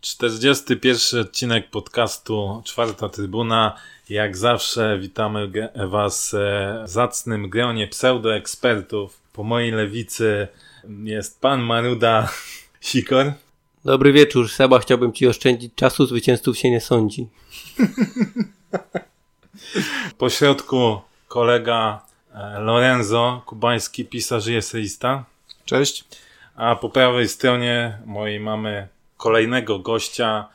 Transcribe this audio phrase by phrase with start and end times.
[0.00, 3.76] Czterdziesty pierwszy odcinek podcastu Czwarta Trybuna.
[4.08, 5.50] Jak zawsze witamy
[5.88, 6.36] Was
[6.84, 9.20] w zacnym gronie pseudoekspertów.
[9.32, 10.48] Po mojej lewicy
[11.04, 12.28] jest pan Maruda
[12.80, 13.32] Sikor.
[13.84, 14.78] Dobry wieczór, Seba.
[14.78, 17.28] Chciałbym Ci oszczędzić czasu, zwycięzców się nie sądzi.
[20.18, 22.06] Po środku kolega e,
[22.58, 25.24] Lorenzo, kubański pisarz i eseista.
[25.64, 26.04] Cześć.
[26.56, 30.48] A po prawej stronie mojej mamy kolejnego gościa,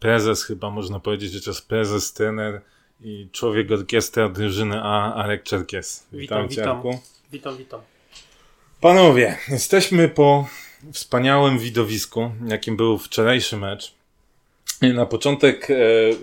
[0.00, 2.60] prezes chyba można powiedzieć, że to jest prezes, trener
[3.00, 6.06] i człowiek orkiestra drużyny A, Arek Czerkies.
[6.12, 6.82] Witam, witam.
[6.82, 7.00] Witam,
[7.32, 7.56] witam.
[7.56, 7.80] witam.
[8.80, 10.48] Panowie, jesteśmy po
[10.92, 13.94] wspaniałym widowisku, jakim był wczorajszy mecz.
[14.94, 15.74] Na początek e,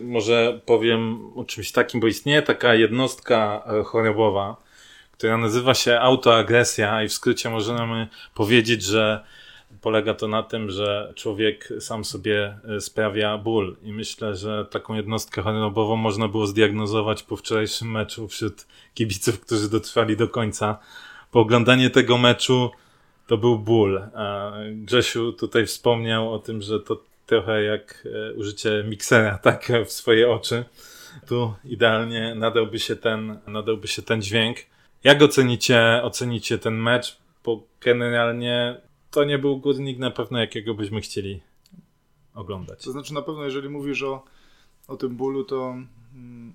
[0.04, 4.56] może powiem o czymś takim, bo istnieje taka jednostka e, chorobowa,
[5.20, 9.24] która nazywa się autoagresja i w skrócie możemy powiedzieć, że
[9.82, 14.94] polega to na tym, że człowiek sam sobie e, sprawia ból i myślę, że taką
[14.94, 20.78] jednostkę chorobową można było zdiagnozować po wczorajszym meczu wśród kibiców, którzy dotrwali do końca.
[21.32, 22.72] Po oglądanie tego meczu
[23.28, 24.02] to był ból.
[24.72, 30.32] Grzesiu tutaj wspomniał o tym, że to trochę jak e, użycie miksera, tak, w swoje
[30.32, 30.66] oczy.
[31.28, 34.58] Tu idealnie nadałby się ten, nadałby się ten dźwięk.
[35.04, 37.20] Jak ocenicie, ocenicie ten mecz?
[37.44, 41.42] Bo generalnie to nie był górnik na pewno, jakiego byśmy chcieli
[42.36, 42.84] oglądać.
[42.84, 44.24] To znaczy na pewno, jeżeli mówisz o,
[44.88, 45.76] o tym bólu, to
[46.16, 46.54] mm,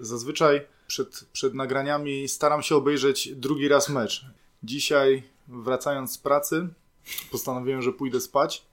[0.00, 4.26] zazwyczaj przed, przed nagraniami staram się obejrzeć drugi raz mecz.
[4.62, 6.68] Dzisiaj wracając z pracy
[7.30, 8.70] postanowiłem, że pójdę spać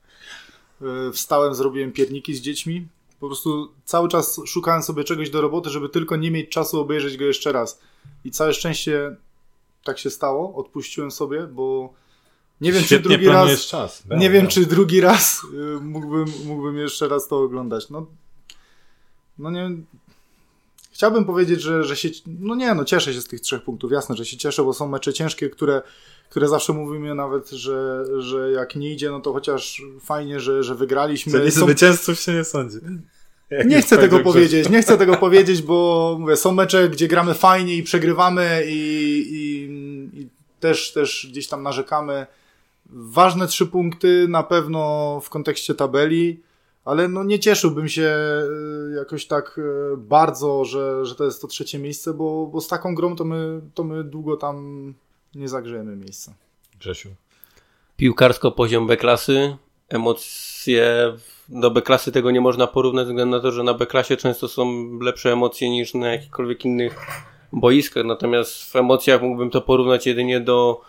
[0.81, 2.87] E, wstałem, zrobiłem pierniki z dziećmi.
[3.19, 7.17] Po prostu cały czas szukałem sobie czegoś do roboty, żeby tylko nie mieć czasu obejrzeć
[7.17, 7.81] go jeszcze raz.
[8.27, 9.15] I całe szczęście
[9.83, 10.55] tak się stało.
[10.55, 11.93] Odpuściłem sobie, bo
[12.61, 13.65] nie wiem, Świetnie czy drugi raz.
[13.65, 14.03] Czas.
[14.17, 17.89] nie wiem, czy drugi raz y, mógłbym, mógłbym jeszcze raz to oglądać.
[17.89, 18.05] No,
[19.37, 19.69] no nie.
[20.91, 22.09] Chciałbym powiedzieć, że, że się.
[22.25, 23.91] No nie, no cieszę się z tych trzech punktów.
[23.91, 25.81] Jasne, że się cieszę, bo są mecze ciężkie, które
[26.29, 30.75] które zawsze mówimy nawet, że, że jak nie idzie, no to chociaż fajnie, że, że
[30.75, 31.43] wygraliśmy.
[31.43, 31.65] Nie są...
[31.65, 32.77] zwycięzców się nie sądzi.
[33.65, 37.75] Nie chcę tego powiedzieć, nie chcę tego powiedzieć, bo mówię, są mecze, gdzie gramy fajnie
[37.75, 40.27] i przegrywamy i, i, i
[40.59, 42.27] też, też gdzieś tam narzekamy.
[42.89, 46.41] Ważne trzy punkty na pewno w kontekście tabeli,
[46.85, 51.47] ale no nie cieszyłbym się e, jakoś tak e, bardzo, że, że to jest to
[51.47, 54.93] trzecie miejsce, bo, bo z taką grą to my, to my długo tam
[55.35, 56.33] nie zagrzejemy miejsca.
[56.79, 57.09] Grzesiu.
[57.97, 59.57] Piłkarsko poziom B-klasy,
[59.89, 61.13] emocje
[61.49, 64.89] do B-klasy tego nie można porównać ze względu na to, że na B-klasie często są
[65.01, 66.99] lepsze emocje niż na jakichkolwiek innych
[67.53, 70.81] boiskach, natomiast w emocjach mógłbym to porównać jedynie do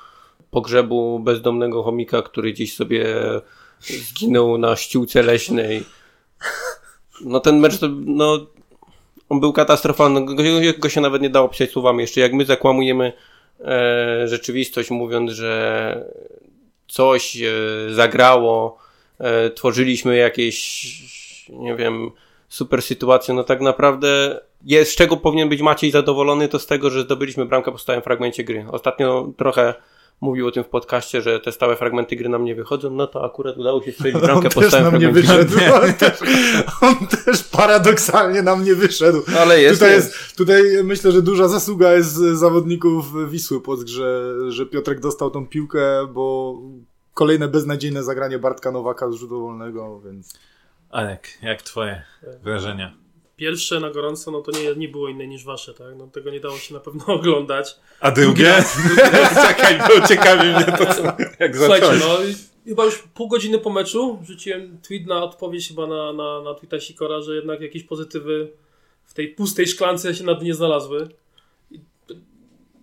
[0.51, 3.07] pogrzebu bezdomnego chomika, który gdzieś sobie
[3.81, 5.85] zginął na ściółce leśnej.
[7.25, 8.47] No ten mecz to, no,
[9.29, 10.35] on był katastrofalny, go,
[10.79, 12.01] go się nawet nie dało pisać słowami.
[12.01, 13.13] Jeszcze jak my zakłamujemy
[13.61, 16.05] e, rzeczywistość, mówiąc, że
[16.89, 17.51] coś e,
[17.95, 18.79] zagrało,
[19.19, 22.11] e, tworzyliśmy jakieś, nie wiem,
[22.49, 26.91] super sytuacje, no tak naprawdę jest, z czego powinien być Maciej zadowolony, to z tego,
[26.91, 28.67] że zdobyliśmy bramkę po stałym fragmencie gry.
[28.71, 29.75] Ostatnio trochę
[30.21, 33.25] mówił o tym w podcaście, że te stałe fragmenty gry nam nie wychodzą, no to
[33.25, 35.55] akurat udało się strzelić bramkę po stałym nam nie wyszedł.
[35.83, 36.13] On też,
[36.81, 39.23] on też paradoksalnie nam nie wyszedł.
[39.39, 39.81] Ale jest.
[39.81, 45.31] Tutaj, jest, tutaj myślę, że duża zasługa jest zawodników Wisły pod że, że Piotrek dostał
[45.31, 46.55] tą piłkę, bo
[47.19, 50.39] kolejne beznadziejne zagranie Bartka Nowaka z rzutu wolnego, więc...
[50.91, 52.03] Alek, jak twoje
[52.43, 52.95] wrażenia?
[53.39, 55.97] pierwsze na gorąco, no to nie, nie było inne niż wasze, tak?
[55.97, 57.77] No tego nie dało się na pewno oglądać.
[58.01, 58.55] A drugie?
[59.49, 61.03] Czekaj, bo ciekawi mnie to, co,
[61.39, 62.19] jak Słuchajcie, no
[62.65, 66.81] chyba już pół godziny po meczu rzuciłem tweet na odpowiedź chyba na, na, na tweeta
[66.81, 68.53] Sikora, że jednak jakieś pozytywy
[69.05, 71.09] w tej pustej szklance się na dnie znalazły.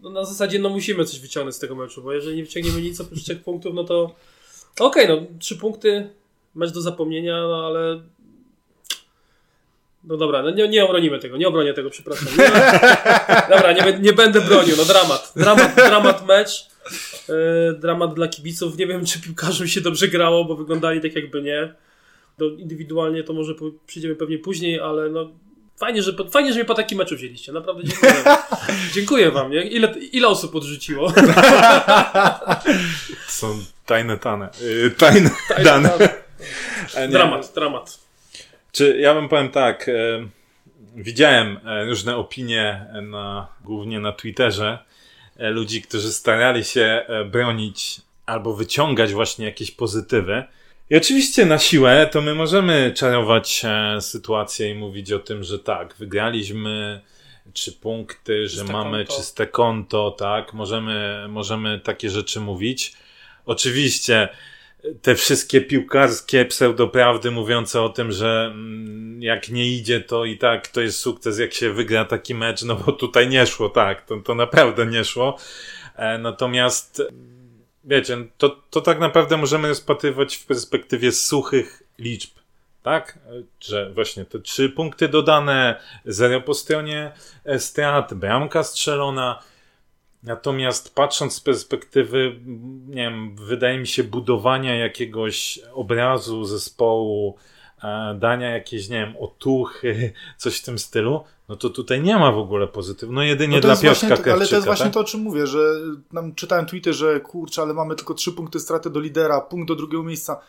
[0.06, 3.02] No na zasadzie no musimy coś wyciągnąć z tego meczu, bo jeżeli nie wyciągniemy nic
[3.02, 4.16] oprócz trzech punktów, no to
[4.80, 6.10] okej, okay, no trzy punkty,
[6.56, 8.02] mecz do zapomnienia, no ale
[10.04, 12.28] no dobra, no nie, nie obronimy tego, nie obronię tego, przepraszam.
[12.38, 12.52] Nie,
[13.56, 15.34] dobra, nie, nie będę bronił, no dramat.
[15.36, 16.68] Dramat, dramat mecz.
[17.30, 18.78] Yy, dramat dla kibiców.
[18.78, 21.74] Nie wiem, czy piłkarzom się dobrze grało, bo wyglądali tak jakby nie.
[22.58, 23.54] Indywidualnie to może
[23.88, 25.32] przyjdziemy pewnie później, ale no
[25.78, 27.52] fajnie, że, fajnie, że mnie po takim meczu wzięliście.
[27.52, 28.24] Naprawdę dziękuję.
[28.96, 29.52] dziękuję wam.
[29.52, 29.64] Nie?
[29.64, 31.14] Ile, ile osób odrzuciło?
[33.28, 34.50] Są tajne tane.
[34.62, 36.10] Yy, tajne, tajne dane.
[37.10, 38.00] Dramat, dramat.
[38.72, 39.94] Czy ja bym powiem tak, e,
[40.96, 44.80] widziałem e, różne opinie na, głównie na Twitterze
[45.40, 50.44] ludzi, którzy starali się bronić albo wyciągać właśnie jakieś pozytywy.
[50.90, 55.60] I oczywiście na siłę to my możemy czarować e, sytuację i mówić o tym, że
[55.60, 57.02] tak, wygraliśmy
[57.54, 59.22] trzy punkty, że Czyste mamy konto.
[59.22, 62.94] czyste konto, tak, możemy, możemy takie rzeczy mówić.
[63.46, 64.30] Oczywiście
[65.02, 70.68] te wszystkie piłkarskie pseudoprawdy mówiące o tym, że mm, jak nie idzie, to i tak
[70.68, 74.18] to jest sukces, jak się wygra taki mecz, no bo tutaj nie szło, tak, to,
[74.18, 75.38] to naprawdę nie szło.
[75.96, 77.02] E, natomiast
[77.86, 82.32] wiecie, to, to tak naprawdę możemy rozpatrywać w perspektywie suchych liczb.
[82.84, 83.20] Tak?
[83.60, 87.12] Że właśnie te trzy punkty dodane, zero po stronie
[87.46, 89.44] e, strat, bramka strzelona.
[90.24, 92.40] Natomiast patrząc z perspektywy,
[92.88, 97.38] nie wiem, wydaje mi się budowania jakiegoś obrazu zespołu,
[97.84, 102.32] e, dania jakiejś, nie wiem, otuchy, coś w tym stylu, no to tutaj nie ma
[102.32, 103.14] w ogóle pozytywu.
[103.14, 104.94] No jedynie No dla właśnie, Piotrka to, ale to jest właśnie tak?
[104.94, 105.60] to, o czym mówię, że
[106.14, 109.76] nam czytałem tweety, że kurczę, ale mamy tylko trzy punkty straty do lidera, punkt do
[109.76, 110.40] drugiego miejsca.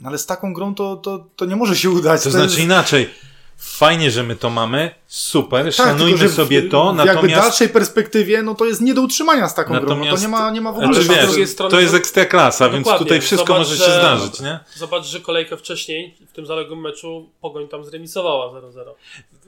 [0.00, 2.22] No ale z taką grą to, to, to nie może się udać.
[2.24, 3.10] To znaczy jest- inaczej.
[3.56, 4.90] Fajnie, że my to mamy.
[5.06, 6.92] Super, tak, szanujmy tylko, że w- sobie to.
[6.92, 9.80] W jakby Natomiast, dalszej perspektywie, no to jest nie do utrzymania z taką grą.
[9.82, 11.70] No to Natomiast- nie ma, nie ma w ogóle znaczy, Ale z wiesz, drugiej strony-
[11.70, 14.60] to jest ekstra klasa, więc tutaj wszystko Zobacz, może się że- zdarzyć, nie?
[14.74, 18.94] Zobacz, że kolejkę wcześniej w tym zaległym meczu Pogoń tam zremisowała 0-0.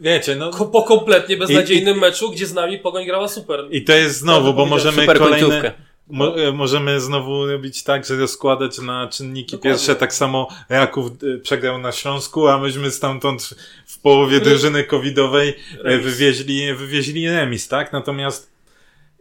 [0.01, 0.51] Wiecie, no.
[0.51, 3.65] Ko- Po kompletnie beznadziejnym meczu, gdzie z nami Pogoń grała super.
[3.71, 5.29] I to jest znowu, bo możemy kolejne.
[5.41, 5.73] końcówkę.
[6.09, 9.71] Mo, e, możemy znowu robić tak, że rozkładać na czynniki Dokładnie.
[9.71, 9.97] pierwsze.
[9.97, 13.55] Tak samo Raków e, przegrał na Śląsku, a myśmy stamtąd
[13.87, 15.55] w połowie drużyny covidowej
[15.85, 17.93] e, wywieźli, wywieźli remis, tak?
[17.93, 18.55] Natomiast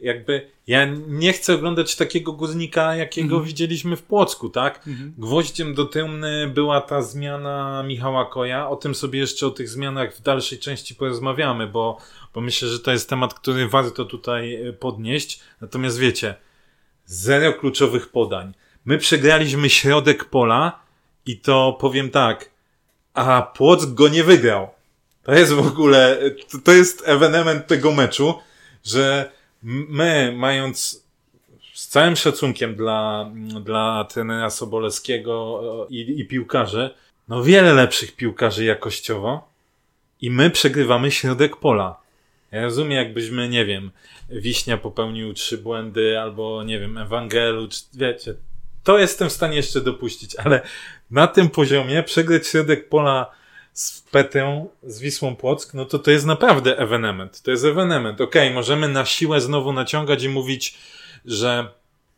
[0.01, 3.43] jakby ja nie chcę oglądać takiego guznika, jakiego Mhm.
[3.43, 4.87] widzieliśmy w Płocku, tak?
[4.87, 5.13] Mhm.
[5.17, 8.69] Gwoździem do trumny była ta zmiana Michała Koja.
[8.69, 11.97] O tym sobie jeszcze o tych zmianach w dalszej części porozmawiamy, bo,
[12.33, 15.39] bo myślę, że to jest temat, który warto tutaj podnieść.
[15.61, 16.35] Natomiast wiecie,
[17.05, 18.53] zero kluczowych podań.
[18.85, 20.79] My przegraliśmy środek pola
[21.25, 22.49] i to powiem tak,
[23.13, 24.67] a Płock go nie wygrał.
[25.23, 26.17] To jest w ogóle,
[26.63, 28.39] to, jest ewenement tego meczu,
[28.83, 29.31] że
[29.63, 31.03] my, mając
[31.73, 36.89] z całym szacunkiem dla, dla trenera Sobolewskiego e, i, i piłkarzy,
[37.27, 39.47] no wiele lepszych piłkarzy jakościowo
[40.21, 42.02] i my przegrywamy środek pola.
[42.53, 43.91] Ja rozumiem, jakbyśmy, nie wiem,
[44.29, 48.35] Wiśnia popełnił trzy błędy, albo, nie wiem, Ewangelu, czy, wiecie,
[48.83, 50.61] to jestem w stanie jeszcze dopuścić, ale
[51.11, 53.31] na tym poziomie przegrać środek pola
[53.73, 57.41] z Petrą, z Wisłą Płock, no to to jest naprawdę ewenement.
[57.41, 58.21] To jest ewenement.
[58.21, 60.77] Okej, możemy na siłę znowu naciągać i mówić,
[61.25, 61.67] że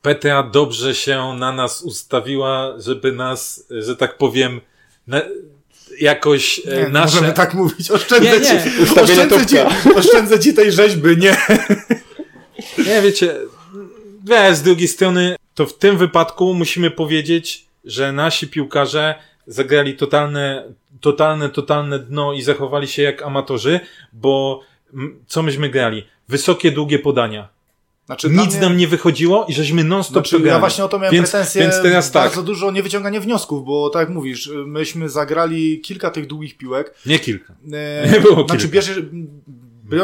[0.01, 4.61] Petra dobrze się na nas ustawiła, żeby nas, że tak powiem,
[5.99, 7.15] jakoś e, Nie, nasze...
[7.15, 7.91] możemy tak mówić.
[7.91, 8.45] Oszczędzę, Nie, nie.
[8.45, 9.55] Ci, oszczędzę, ci,
[9.99, 11.37] oszczędzę ci tej rzeźby, nie.
[12.87, 13.35] Nie, wiecie,
[14.25, 19.15] wiesz, z drugiej strony, to w tym wypadku musimy powiedzieć, że nasi piłkarze
[19.47, 20.63] zagrali totalne,
[21.01, 23.79] totalne, totalne dno i zachowali się jak amatorzy,
[24.13, 24.61] bo
[25.27, 26.05] co myśmy grali?
[26.27, 27.54] Wysokie, długie podania.
[28.05, 31.13] Znaczy, Nic mnie- nam nie wychodziło i żeśmy non-stop Znaczy, ja właśnie o to miałem
[31.13, 35.81] więc, pretensje, Więc teraz tak, bardzo dużo niewyciąganie wniosków, bo tak jak mówisz, myśmy zagrali
[35.81, 36.93] kilka tych długich piłek.
[37.05, 37.53] nie kilka.
[37.73, 38.73] E, Nie było znaczy, kilka.
[38.73, 39.01] bierze,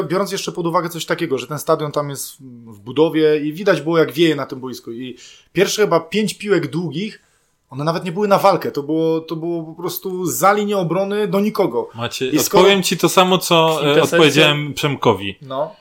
[0.09, 2.37] biorąc jeszcze pod uwagę coś takiego, że ten stadion tam jest
[2.67, 5.17] w budowie i widać było jak wieje na tym boisku i
[5.53, 7.21] pierwsze chyba pięć piłek długich,
[7.69, 11.27] one nawet nie były na walkę, to było, to było po prostu za linię obrony
[11.27, 11.89] do nikogo.
[11.95, 15.35] Macie, I skoro- odpowiem ci to samo, co e, odpowiedziałem Przemkowi.
[15.41, 15.75] No.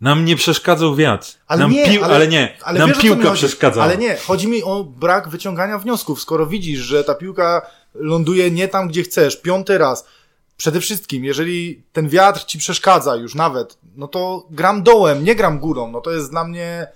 [0.00, 1.28] Nam nie przeszkadzał wiatr.
[1.46, 3.84] Ale nam nie, pił, ale- ale, nie, Ale nam wiesz, piłka przeszkadzała.
[3.86, 6.20] Ale nie, chodzi mi o brak wyciągania wniosków.
[6.20, 10.04] Skoro widzisz, że ta piłka ląduje nie tam, gdzie chcesz, piąty raz,
[10.56, 15.58] przede wszystkim, jeżeli ten wiatr ci przeszkadza już nawet, no to gram dołem, nie gram
[15.58, 15.90] górą.
[15.90, 16.86] No to jest dla mnie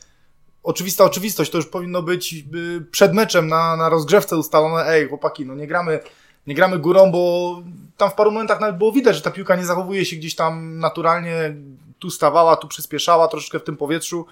[0.62, 1.50] oczywista oczywistość.
[1.50, 4.87] To już powinno być y, przed meczem na, na rozgrzewce ustalone.
[4.88, 6.00] Ej, chłopaki, no nie gramy,
[6.46, 7.62] nie gramy górą, bo
[7.96, 10.78] tam w paru momentach nawet było widać, że ta piłka nie zachowuje się gdzieś tam
[10.78, 11.54] naturalnie,
[12.04, 14.26] tu stawała, tu przyspieszała troszeczkę w tym powietrzu.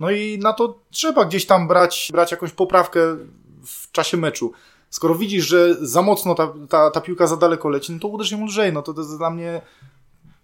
[0.00, 3.00] No i na to trzeba gdzieś tam brać, brać jakąś poprawkę
[3.66, 4.52] w czasie meczu.
[4.90, 8.30] Skoro widzisz, że za mocno ta, ta, ta piłka za daleko leci, no to uderz
[8.30, 8.72] ją lżej.
[8.72, 9.60] No to, to jest dla mnie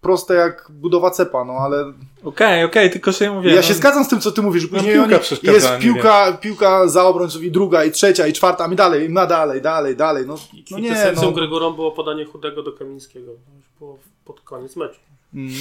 [0.00, 1.92] proste jak budowa cepa, no ale
[2.24, 3.50] Okej, okej, tylko że ja mówię.
[3.50, 4.62] ja no, się zgadzam z tym, co ty mówisz.
[4.62, 8.26] że No, Później piłka oni, przeszkadza, jest piłka, piłka za obrońców i druga, i trzecia,
[8.26, 10.26] i czwarta, my dalej, i ma dalej, dalej, dalej.
[10.26, 10.34] No,
[10.70, 11.32] no nie, no.
[11.32, 13.30] gry górą było podanie chudego do Kamińskiego.
[13.30, 15.00] Już było pod koniec meczu.
[15.34, 15.52] Mm.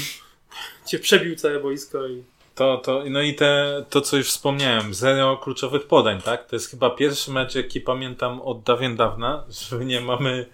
[0.85, 2.23] Cię przebił całe boisko i
[2.55, 6.47] To, to, no i te, to, co już wspomniałem, zero kluczowych podań, tak?
[6.47, 10.45] To jest chyba pierwszy mecz, jaki pamiętam od dawien dawna, że nie mamy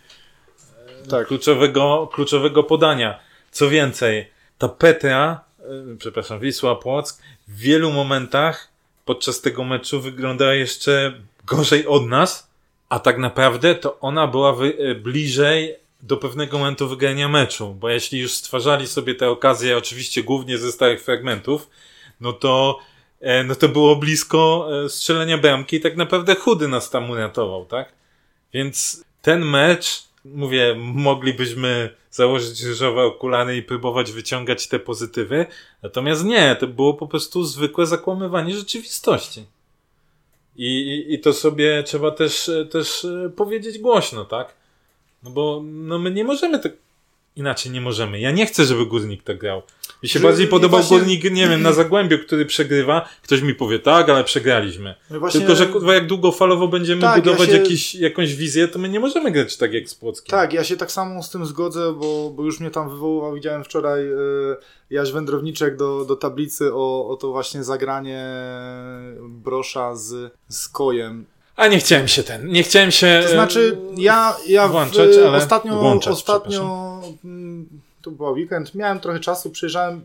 [1.05, 1.27] e, Tak.
[1.27, 3.19] kluczowego, kluczowego podania.
[3.51, 5.63] Co więcej, ta Petra, e,
[5.97, 8.67] przepraszam, Wisła Płock w wielu momentach
[9.05, 11.13] podczas tego meczu wyglądała jeszcze
[11.45, 12.49] gorzej od nas,
[12.89, 17.89] a tak naprawdę to ona była wy, e, bliżej do pewnego momentu wygrania meczu, bo
[17.89, 21.69] jeśli już stwarzali sobie te okazje, oczywiście głównie ze stałych fragmentów,
[22.21, 22.79] no to,
[23.19, 27.65] e, no to było blisko e, strzelenia bramki i tak naprawdę chudy nas tam uratował,
[27.65, 27.93] tak?
[28.53, 35.45] Więc ten mecz, mówię, moglibyśmy założyć różowe okulary i próbować wyciągać te pozytywy,
[35.83, 39.45] natomiast nie, to było po prostu zwykłe zakłamywanie rzeczywistości.
[40.55, 44.58] I, i, i to sobie trzeba też, też e, powiedzieć głośno, tak?
[45.23, 46.71] No bo no my nie możemy tak.
[47.35, 48.19] Inaczej nie możemy.
[48.19, 49.61] Ja nie chcę, żeby górnik tak grał.
[50.03, 53.09] Mi się Że- bardziej podobał właśnie- górnik, nie wiem, na Zagłębiu, który przegrywa.
[53.23, 54.95] Ktoś mi powie, tak, ale przegraliśmy.
[55.09, 58.67] No właśnie- Tylko, że kurwa, jak długofalowo będziemy Tak, ja budować się- jakiś, jakąś wizję,
[58.67, 60.31] to my nie możemy grać tak jak z Płockiem.
[60.31, 63.63] Tak, ja się tak samo z tym zgodzę, bo, bo już mnie tam wywoływał, widziałem
[63.63, 64.15] wczoraj y,
[64.89, 68.25] Jaś Wędrowniczek do, do tablicy o, o to właśnie zagranie
[69.21, 71.25] brosza z, z kojem.
[71.59, 73.21] A nie chciałem się ten, nie chciałem się...
[73.23, 77.67] To znaczy, ja, ja w, włączać, ale ostatnio, włączać, ostatnio mm,
[78.01, 80.01] to był weekend, miałem trochę czasu, przyjrzałem,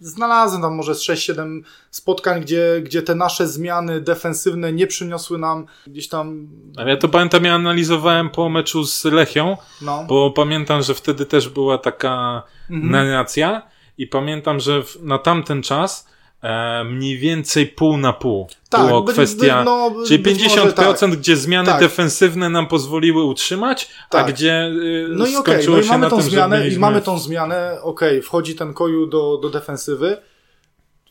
[0.00, 5.66] znalazłem tam może z 6-7 spotkań, gdzie, gdzie te nasze zmiany defensywne nie przyniosły nam
[5.86, 10.82] gdzieś tam, Ale ja to pamiętam, ja analizowałem po meczu z Lechią, no, bo pamiętam,
[10.82, 12.92] że wtedy też była taka Mhm.
[12.92, 13.62] narracja
[13.98, 16.08] i pamiętam, że w, na tamten czas
[16.44, 21.16] e, mniej więcej pół na pół Tak, było by- kwestia, no, czyli być może 50%
[21.16, 21.80] gdzie zmiany Tak.
[21.80, 24.32] defensywne nam pozwoliły utrzymać, a Tak.
[24.32, 26.76] gdzie y, No i skończyło no i mamy tą tym, zmianę, mieliśmy...
[26.76, 30.16] i mamy tą zmianę, okej, wchodzi ten koju do, do defensywy,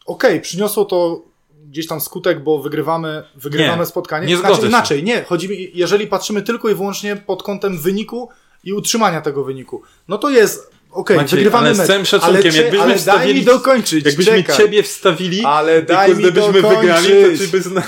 [0.05, 1.21] okej, przyniosło to
[1.69, 4.27] gdzieś tam skutek, bo wygrywamy, wygrywamy Nie, spotkanie.
[4.27, 8.29] nie znaczy inaczej, nie, chodzi mi, jeżeli patrzymy tylko i wyłącznie pod kątem wyniku
[8.63, 12.35] i utrzymania tego wyniku, no to jest, okej, Maciej, wygrywamy ale z mecz, całym szacunkiem,
[12.41, 14.57] ale, cie- jakbyśmy ale daj mi dokończyć, Jakbyśmy czekaj.
[14.57, 16.81] ciebie wstawili ale i daj mi kurde byśmy dokończyć.
[16.81, 17.83] wygrali, to czy by zna,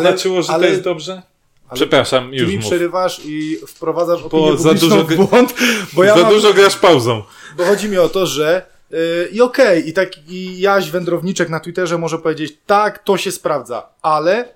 [0.00, 1.22] znaczyło, że ale- to jest dobrze?
[1.68, 2.66] ale Przepraszam, już mi mów.
[2.66, 5.54] przerywasz i wprowadzasz opinię Bo za dużo w błąd,
[5.92, 7.22] bo ja Za mam, dużo grasz pauzą.
[7.56, 8.98] Bo chodzi mi o to, że yy,
[9.32, 14.48] i okej, i taki Jaś Wędrowniczek na Twitterze może powiedzieć, tak, to się sprawdza, ale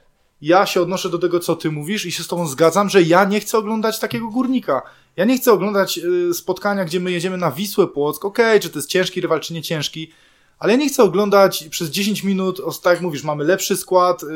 [0.42, 3.24] ja się odnoszę do tego, co ty mówisz i się z tobą zgadzam, że ja
[3.24, 4.82] nie chcę oglądać takiego górnika.
[5.20, 8.78] Ja nie chcę oglądać yy, spotkania, gdzie my jedziemy na Wisłę Płock, okej, czy to
[8.78, 10.12] jest ciężki rywal, czy nie ciężki,
[10.58, 14.22] ale ja nie chcę oglądać przez 10 minut, o, tak jak mówisz, mamy lepszy skład,
[14.22, 14.28] yy,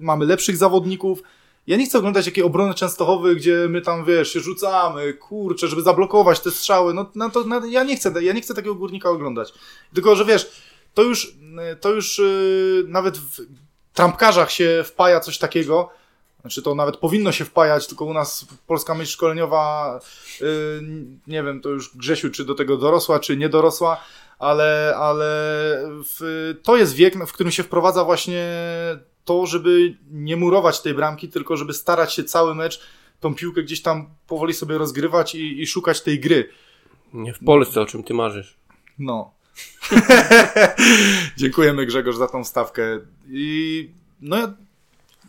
[0.00, 1.22] mamy lepszych zawodników,
[1.66, 5.82] ja nie chcę oglądać jakiej obrony Częstochowy, gdzie my tam, wiesz, się rzucamy, kurczę, żeby
[5.82, 6.94] zablokować te strzały.
[6.94, 9.52] No, no to no, ja nie chcę, ja nie chcę takiego górnika oglądać.
[9.94, 10.50] Tylko, że wiesz,
[10.94, 11.34] to już,
[11.80, 12.20] to już
[12.86, 13.46] nawet w
[13.94, 15.90] trampkarzach się wpaja coś takiego.
[16.40, 19.98] Znaczy to nawet powinno się wpajać, tylko u nas polska myśl szkoleniowa,
[20.40, 20.46] yy,
[21.26, 24.00] nie wiem, to już Grzesiu, czy do tego dorosła, czy nie dorosła,
[24.38, 25.24] ale, ale
[26.04, 28.46] w, to jest wiek, w którym się wprowadza właśnie
[29.24, 32.80] to, żeby nie murować tej bramki, tylko żeby starać się cały mecz
[33.20, 36.48] tą piłkę gdzieś tam powoli sobie rozgrywać i, i szukać tej gry.
[37.12, 38.56] Nie w Polsce, o czym ty marzysz.
[38.98, 39.34] No.
[41.36, 42.82] Dziękujemy Grzegorz za tą stawkę.
[43.28, 44.54] I no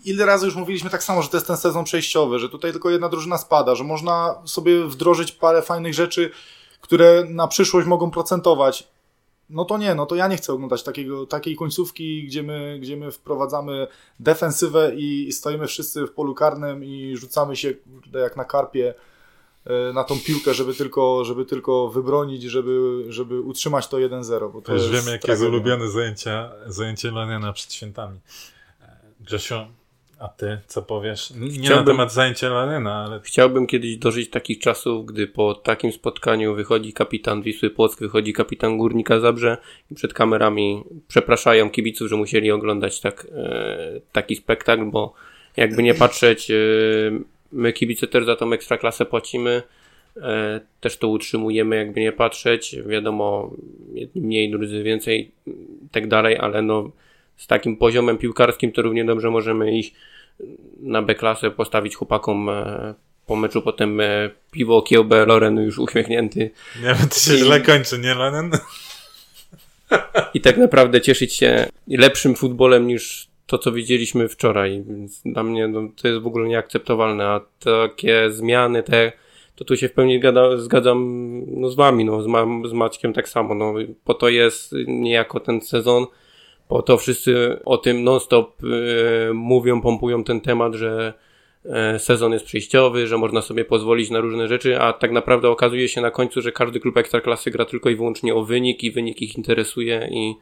[0.06, 2.90] ile razy już mówiliśmy tak samo, że to jest ten sezon przejściowy, że tutaj tylko
[2.90, 6.32] jedna drużyna spada, że można sobie wdrożyć parę fajnych rzeczy,
[6.82, 8.88] które na przyszłość mogą procentować.
[9.50, 12.98] No to nie, no to ja nie chcę oglądać takiego, takiej końcówki, gdzie my, gdzie
[12.98, 13.88] my wprowadzamy
[14.20, 17.74] defensywę i, stoimy wszyscy w polu karnym i rzucamy się
[18.14, 18.94] jak na karpie
[19.66, 24.52] e, na tą piłkę, żeby tylko, żeby tylko wybronić, żeby, żeby utrzymać to 1-0.
[24.52, 28.20] Bo to jest wiemy, jakie jest ulubione zajęcia, zajęcie Leniana przed świętami.
[28.82, 29.56] E, Grzesiu,
[30.22, 31.32] a ty co powiesz?
[31.32, 35.92] Nie na Chciałbym- temat zajęcia Leniana, ale Chciałbym kiedyś dożyć takich czasów, gdy po takim
[35.92, 39.58] spotkaniu wychodzi kapitan Wisły Płock, wychodzi kapitan Górnika Zabrze
[39.92, 45.14] i przed kamerami przepraszają kibiców, że musieli oglądać tak, e, taki spektakl, bo
[45.58, 46.56] jakby nie patrzeć, e,
[47.52, 49.62] my kibice też za tą ekstraklasę płacimy,
[50.18, 53.52] e, też to utrzymujemy, jakby nie patrzeć, wiadomo,
[53.94, 56.92] jedni mniej, drudzy więcej i tak dalej, ale no
[57.42, 59.94] z takim poziomem piłkarskim to równie dobrze możemy iść
[60.80, 62.94] na B-klasę, postawić chłopakom e,
[63.28, 66.52] po meczu potem e, piwo, kiełbę, Loren już uśmiechnięty
[66.84, 68.52] nie to się I- źle kończy, nie Lenen?
[70.34, 74.84] i tak naprawdę cieszyć się lepszym futbolem niż to, co widzieliśmy wczoraj.
[74.88, 79.12] Więc dla mnie no, to jest w ogóle nieakceptowalne, a takie zmiany, te,
[79.56, 80.22] to tu się w pełni
[80.56, 83.56] zgadzam no, z wami, no, z, Ma, z Maćkiem tak samo.
[83.56, 86.06] No, po to jest niejako ten sezon,
[86.72, 91.14] po to wszyscy o tym non-stop e, mówią, pompują ten temat, że
[91.66, 95.90] e, sezon jest przejściowy, że można sobie pozwolić na różne rzeczy, a tak naprawdę okazuje
[95.90, 99.22] się na końcu, że każdy klub ekstraklasy gra tylko i wyłącznie o wynik i wynik
[99.22, 100.36] ich interesuje i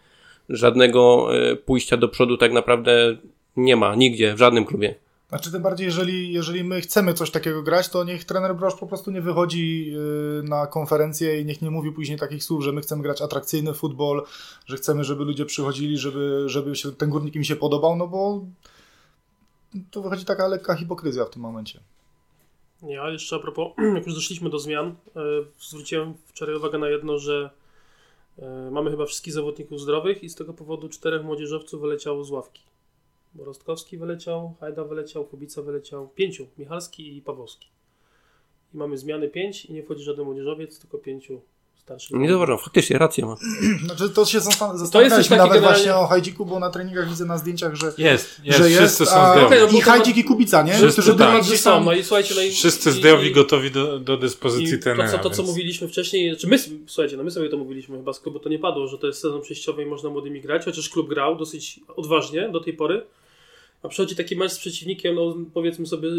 [0.49, 3.17] żadnego e, pójścia do przodu tak naprawdę
[3.57, 4.95] nie ma nigdzie, w żadnym klubie.
[5.29, 8.87] Znaczy tym bardziej, jeżeli, jeżeli my chcemy coś takiego grać, to niech trener Broż po
[8.87, 12.81] prostu nie wychodzi yy, na konferencję i niech nie mówi później takich słów, że my
[12.81, 14.23] chcemy grać atrakcyjny futbol,
[14.65, 18.45] że chcemy, żeby ludzie przychodzili, żeby, żeby się, ten górnik im się podobał, no bo
[19.91, 21.79] to wychodzi taka lekka hipokryzja w tym momencie.
[22.83, 25.19] Ja jeszcze a propos, jak już doszliśmy do zmian, e,
[25.59, 27.49] zwróciłem wczoraj uwagę na jedno, że
[28.39, 32.68] e, mamy chyba wszystkich zawodników zdrowych i z tego powodu czterech młodzieżowców wyleciało z ławki.
[33.33, 37.67] Bo Rostkowski wyleciał, Hajda wyleciał, Kubica wyleciał, pięciu, Michalski i Pawłowski.
[38.73, 41.41] I mamy zmiany pięć i nie wchodzi żaden młodzieżowiec, tylko pięciu
[41.75, 42.17] starszych.
[42.17, 43.35] Nie zauważam, faktycznie rację ma.
[43.85, 47.37] Znaczy to się zastan- zastanawialiśmy nawet generalnie- właśnie o Hajdziku, bo na treningach widzę na
[47.37, 49.45] zdjęciach, że, Jest, jest, że wszyscy jest, są a, zdrowi.
[49.55, 50.73] Okej, no i to- Hajdzik i Kubica, nie?
[50.73, 51.43] Wszyscy Którzy tak.
[51.43, 51.85] gdzieś są, tam...
[51.85, 55.11] no i słuchajcie, no i, Wszyscy zdrowi, i- gotowi do, do dyspozycji I to, trenera.
[55.11, 56.57] co, to, co więc- mówiliśmy wcześniej, czy my,
[56.87, 59.19] słuchajcie, no my sobie to mówiliśmy chyba z klubu, to nie padło, że to jest
[59.19, 63.05] sezon przejściowy i można młodymi grać, chociaż klub grał dosyć odważnie do tej pory.
[63.83, 66.09] A przychodzi taki mecz z przeciwnikiem, no powiedzmy sobie,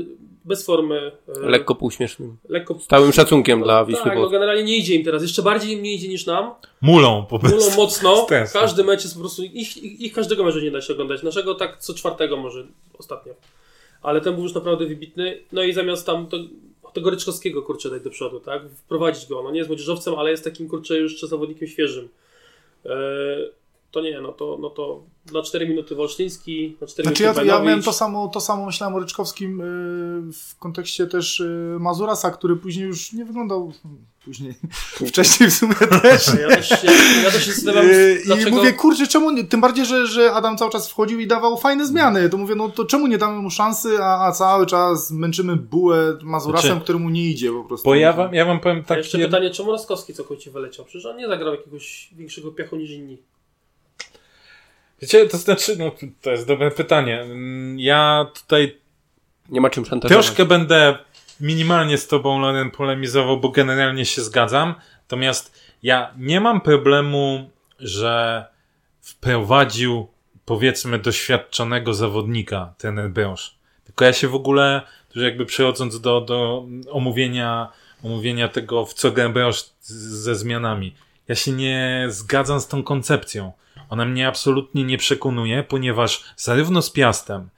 [0.44, 1.12] bez formy.
[1.44, 2.36] e, Lekko półśmiesznym.
[2.48, 5.22] lekko Z całym szacunkiem dla Wisły Tak, no generalnie nie idzie im teraz.
[5.22, 6.54] Jeszcze bardziej im nie idzie niż nam.
[6.80, 7.60] Mulą po prostu.
[7.60, 8.26] Mulą mocno.
[8.52, 9.42] Każdy mecz jest po prostu.
[9.42, 11.22] Ich, ich, ich każdego meczu nie da się oglądać.
[11.22, 12.66] Naszego tak co czwartego może
[12.98, 13.32] ostatnio.
[14.02, 15.38] Ale ten był już naprawdę wybitny.
[15.52, 16.36] No i zamiast tam to,
[16.92, 18.62] tego Ryczkowskiego kurczę dać do przodu, tak?
[18.76, 19.42] Wprowadzić go.
[19.42, 22.08] No nie jest młodzieżowcem, ale jest takim kurczę już zawodnikiem świeżym.
[22.84, 22.92] Eee,
[23.90, 27.46] to nie, no to, no to na 4 minuty Wolsztyński, na 4 Znaczy ja, minuty
[27.46, 32.30] ja miałem to samo, to samo myślałem o Ryczkowskim yy, w kontekście też yy, Mazurasa,
[32.30, 33.72] który później już nie wyglądał
[34.24, 34.54] później.
[35.08, 36.26] Wcześniej w sumie też.
[36.26, 36.92] Ja też, ja,
[37.22, 38.56] ja też się zastanawiam, Yy, I dlaczego...
[38.56, 39.44] mówię, kurczę, czemu nie?
[39.44, 42.28] Tym bardziej, że, że Adam cały czas wchodził i dawał fajne zmiany.
[42.28, 46.18] To mówię, no to czemu nie damy mu szansy, a, a cały czas męczymy bułę
[46.22, 47.84] Mazurasem, Znaczy, któremu nie idzie po prostu.
[47.84, 48.98] Bo ja wam, ja wam powiem A tak.
[48.98, 50.84] jeszcze jed- pytanie, czemu Rostkowski całkowicie wyleciał?
[50.84, 53.22] Przecież on nie zagrał jakiegoś większego piachu niż inni.
[55.02, 55.90] Wiecie, to znaczy, no,
[56.22, 57.20] to jest dobre pytanie.
[57.20, 58.76] Mm, Ja tutaj
[59.48, 60.26] Nie ma czym szantażować.
[60.26, 60.98] troszkę będę
[61.40, 64.74] minimalnie z tobą, Loren, polemizował, bo generalnie się zgadzam.
[65.02, 68.44] Natomiast ja nie mam problemu, że
[69.00, 70.06] wprowadził,
[70.44, 73.54] powiedzmy, doświadczonego zawodnika trener Brosz.
[73.84, 74.82] Tylko ja się w ogóle,
[75.14, 77.68] już jakby przechodząc do, do omówienia,
[78.04, 80.94] omówienia tego, w co Brosz ze zmianami.
[81.28, 83.52] Ja się nie zgadzam z tą koncepcją.
[83.90, 87.48] Ona mnie absolutnie nie przekonuje, ponieważ zarówno z Piastem,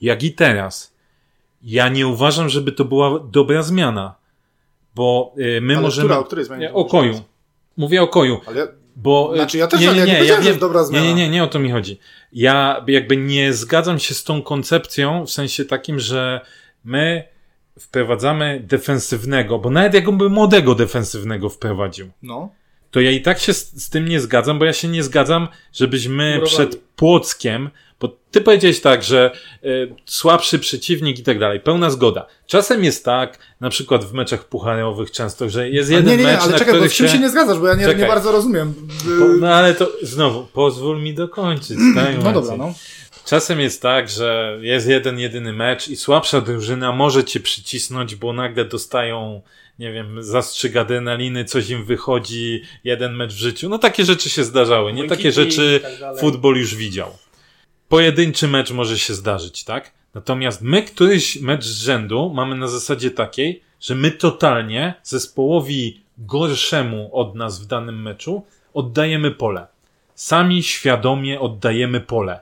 [0.00, 0.94] jak i teraz,
[1.62, 4.14] ja nie uważam, żeby to była dobra zmiana.
[4.94, 6.08] Bo y, my Ale możemy.
[6.08, 7.20] która, o której zmianie Nie, o koju.
[7.76, 8.40] Mówię o koju.
[8.46, 10.80] Ale Bo, y, Znaczy, ja też nie, nie, ja nie nie, ja wiem, jest dobra
[10.80, 11.06] nie, zmiana.
[11.06, 11.98] nie, nie, nie o to mi chodzi.
[12.32, 16.40] Ja jakby nie zgadzam się z tą koncepcją w sensie takim, że
[16.84, 17.24] my
[17.78, 22.50] wprowadzamy defensywnego, bo nawet jakby młodego defensywnego wprowadził, no.
[22.96, 25.48] To ja i tak się z, z tym nie zgadzam, bo ja się nie zgadzam,
[25.72, 26.50] żebyśmy Murowani.
[26.50, 29.30] przed Płockiem, bo ty powiedziałeś tak, że
[29.64, 32.26] y, słabszy przeciwnik i tak dalej, pełna zgoda.
[32.46, 36.32] Czasem jest tak, na przykład w meczach pucharowych często, że jest jeden nie, nie, nie,
[36.32, 38.06] mecz, ale na czekaj, bo który z czym się nie zgadzasz, bo ja nie, nie
[38.06, 38.74] bardzo rozumiem.
[39.18, 41.78] Po, no ale to znowu, pozwól mi dokończyć.
[41.94, 42.74] Tak, No dobra, no.
[43.26, 48.32] Czasem jest tak, że jest jeden, jedyny mecz i słabsza drużyna może cię przycisnąć, bo
[48.32, 49.42] nagle dostają,
[49.78, 53.68] nie wiem, zastrzyk adrenaliny, coś im wychodzi, jeden mecz w życiu.
[53.68, 55.04] No takie rzeczy się zdarzały, nie?
[55.04, 57.16] Takie rzeczy tak futbol już widział.
[57.88, 59.92] Pojedynczy mecz może się zdarzyć, tak?
[60.14, 67.10] Natomiast my któryś mecz z rzędu mamy na zasadzie takiej, że my totalnie zespołowi gorszemu
[67.12, 68.42] od nas w danym meczu
[68.74, 69.66] oddajemy pole.
[70.14, 72.40] Sami świadomie oddajemy pole.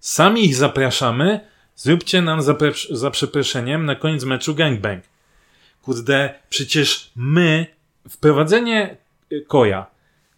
[0.00, 1.40] Sami ich zapraszamy,
[1.76, 2.56] zróbcie nam za,
[2.90, 5.04] za przeproszeniem na koniec meczu gangbang.
[5.82, 7.66] Kurde, przecież my,
[8.08, 8.96] wprowadzenie
[9.32, 9.86] y, Koja,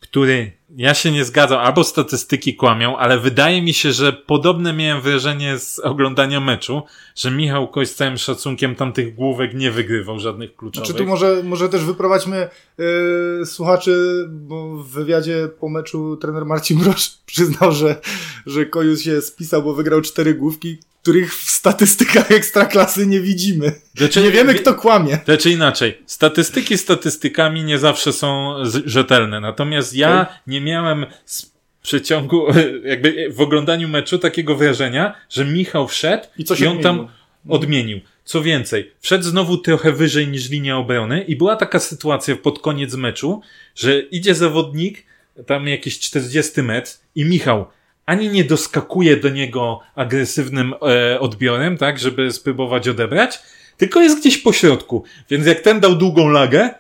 [0.02, 5.02] który, ja się nie zgadzam, albo statystyki kłamią, ale wydaje mi się, że podobne miałem
[5.02, 6.82] wrażenie z oglądania meczu,
[7.16, 10.86] że Michał Koj z całym szacunkiem tamtych główek nie wygrywał żadnych kluczowych.
[10.86, 16.78] Znaczy tu może, może też wyprowadźmy yy, słuchaczy, bo w wywiadzie po meczu trener Marcin
[16.78, 18.00] Brosz przyznał, że,
[18.46, 23.72] że Kojus się spisał, bo wygrał cztery główki, których w statystykach ekstraklasy nie widzimy.
[23.96, 25.18] Znaczy, Nie wiemy, wie- kto kłamie.
[25.24, 32.46] Znaczy inaczej, statystyki statystykami nie zawsze są rzetelne, natomiast ja nie miałem z przeciągu,
[32.84, 36.82] jakby w oglądaniu meczu takiego wrażenia, że Michał wszedł I coś on odmienił.
[36.82, 37.08] tam
[37.48, 38.00] odmienił.
[38.24, 42.94] Co więcej, wszedł znowu trochę wyżej niż linia obrony i była taka sytuacja pod koniec
[42.94, 43.40] meczu,
[43.74, 45.04] że idzie zawodnik,
[45.46, 47.66] tam jakiś 40 metr i Michał
[48.06, 53.38] ani nie doskakuje do niego agresywnym e, odbiorem, tak, żeby spróbować odebrać,
[53.76, 55.04] tylko jest gdzieś po środku.
[55.30, 56.70] Więc jak ten dał długą lagę,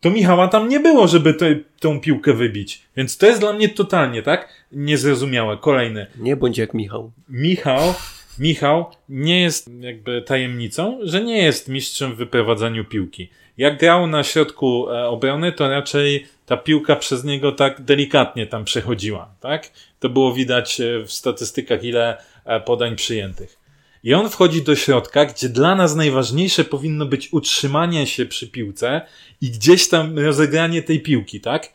[0.00, 2.82] to Michała tam nie było, żeby te, tą piłkę wybić.
[2.96, 4.48] Więc to jest dla mnie totalnie, tak?
[4.72, 5.56] Niezrozumiałe.
[5.56, 6.06] Kolejne.
[6.16, 7.12] Nie bądź jak Michał.
[7.28, 7.94] Michał,
[8.38, 13.30] Michał nie jest jakby tajemnicą, że nie jest mistrzem w wyprowadzaniu piłki.
[13.58, 18.64] Jak grał na środku e, obrony, to raczej ta piłka przez niego tak delikatnie tam
[18.64, 19.70] przechodziła, tak?
[20.00, 23.58] To było widać e, w statystykach, ile e, podań przyjętych.
[24.04, 29.00] I on wchodzi do środka, gdzie dla nas najważniejsze powinno być utrzymanie się przy piłce
[29.40, 31.72] i gdzieś tam rozegranie tej piłki, tak?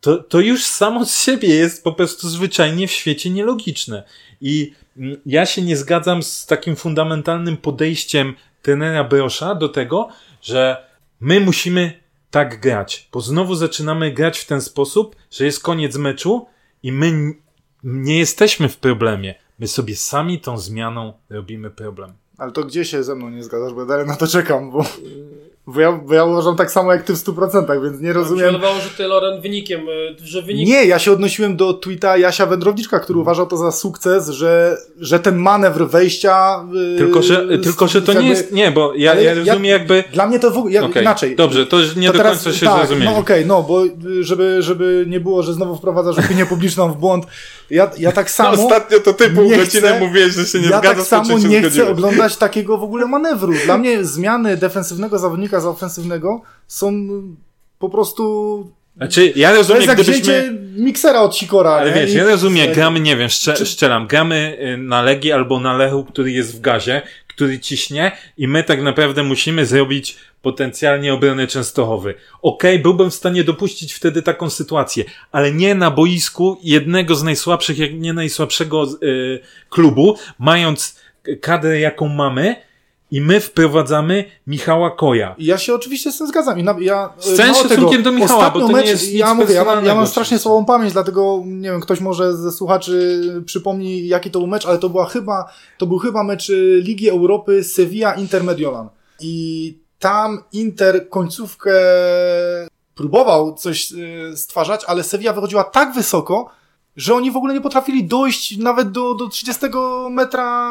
[0.00, 4.02] To, to już samo z siebie jest po prostu zwyczajnie w świecie nielogiczne.
[4.40, 10.08] I mm, ja się nie zgadzam z takim fundamentalnym podejściem trenera Brosza do tego,
[10.42, 10.76] że
[11.20, 12.03] my musimy
[12.34, 16.46] tak grać, bo znowu zaczynamy grać w ten sposób, że jest koniec meczu
[16.82, 17.34] i my
[17.84, 19.34] nie jesteśmy w problemie.
[19.58, 22.12] My sobie sami tą zmianą robimy problem.
[22.38, 24.84] Ale to gdzie się ze mną nie zgadzasz, bo dalej na to czekam, bo,
[25.66, 28.46] bo, ja, bo ja uważam tak samo jak ty w 100%, więc nie się rozumiem.
[28.46, 30.68] wydawało, że ty, Loren, wynikiem, y, że wynik...
[30.68, 35.20] Nie, ja się odnosiłem do tweeta Jasia Wędrowniczka, który uważał to za sukces, że, że
[35.20, 36.64] ten manewr wejścia...
[36.72, 39.34] yy, Tylko, że, z- tylko, że to nie jakby- jest, nie, bo ja, ja ja-
[39.34, 41.36] rozumiem jakby, Dla mnie to w ogóle ja, Okej, inaczej.
[41.36, 43.12] Dobrze, to nie To do teraz- końca się tak, zrozumieli.
[43.12, 43.82] No okej, no bo
[44.20, 47.24] żeby, żeby nie było, że znowu wprowadzasz opinię publiczną w błąd.
[47.70, 48.50] Ja, ja tak samo.
[48.64, 51.48] Ostatnio to ty pół godziny chcę- mówiłeś, że się nie ja zgadzasz, tak samo to
[51.48, 51.90] nie chcę zgodziłeś?
[51.90, 53.52] oglądać takiego w ogóle manewru.
[53.64, 56.92] Dla mnie zmiany defensywnego zawodnika za ofensywnego są
[57.78, 58.66] po prostu.
[58.96, 60.58] Znaczy, ja To rozumiem, jest jak gdybyśmy...
[60.76, 61.70] miksera od Sikora.
[61.70, 62.00] Ale nie?
[62.00, 63.28] wiesz, I- ja rozumiem, gramy, nie wiem,
[63.64, 67.02] szczelam, gramy y, na Legii albo na Lechu, który jest w gazie,
[67.34, 72.14] który ciśnie i my tak naprawdę musimy zrobić potencjalnie obronę Częstochowy.
[72.42, 77.78] Okej, byłbym w stanie dopuścić wtedy taką sytuację, ale nie na boisku jednego z najsłabszych,
[77.78, 81.00] jak nie najsłabszego y, klubu, mając
[81.40, 82.56] kadrę jaką mamy
[83.14, 85.34] i my wprowadzamy Michała Koja.
[85.38, 86.58] Ja się oczywiście z tym zgadzam.
[86.58, 89.34] I na, ja, Z całym szacunkiem do Michała, bo to nie mecz, jest nic ja
[89.34, 93.22] mówię, ja mam, ja mam strasznie słabą pamięć, dlatego nie wiem, ktoś może ze słuchaczy
[93.46, 97.10] przypomni, jaki to był mecz, ale to była chyba, to był chyba mecz y, Ligi
[97.10, 98.88] Europy Sevilla Inter Mediolan.
[99.20, 101.72] I tam Inter końcówkę
[102.94, 106.50] próbował coś y, stwarzać, ale Sevilla wychodziła tak wysoko,
[106.96, 109.66] że oni w ogóle nie potrafili dojść nawet do, do 30
[110.10, 110.70] metra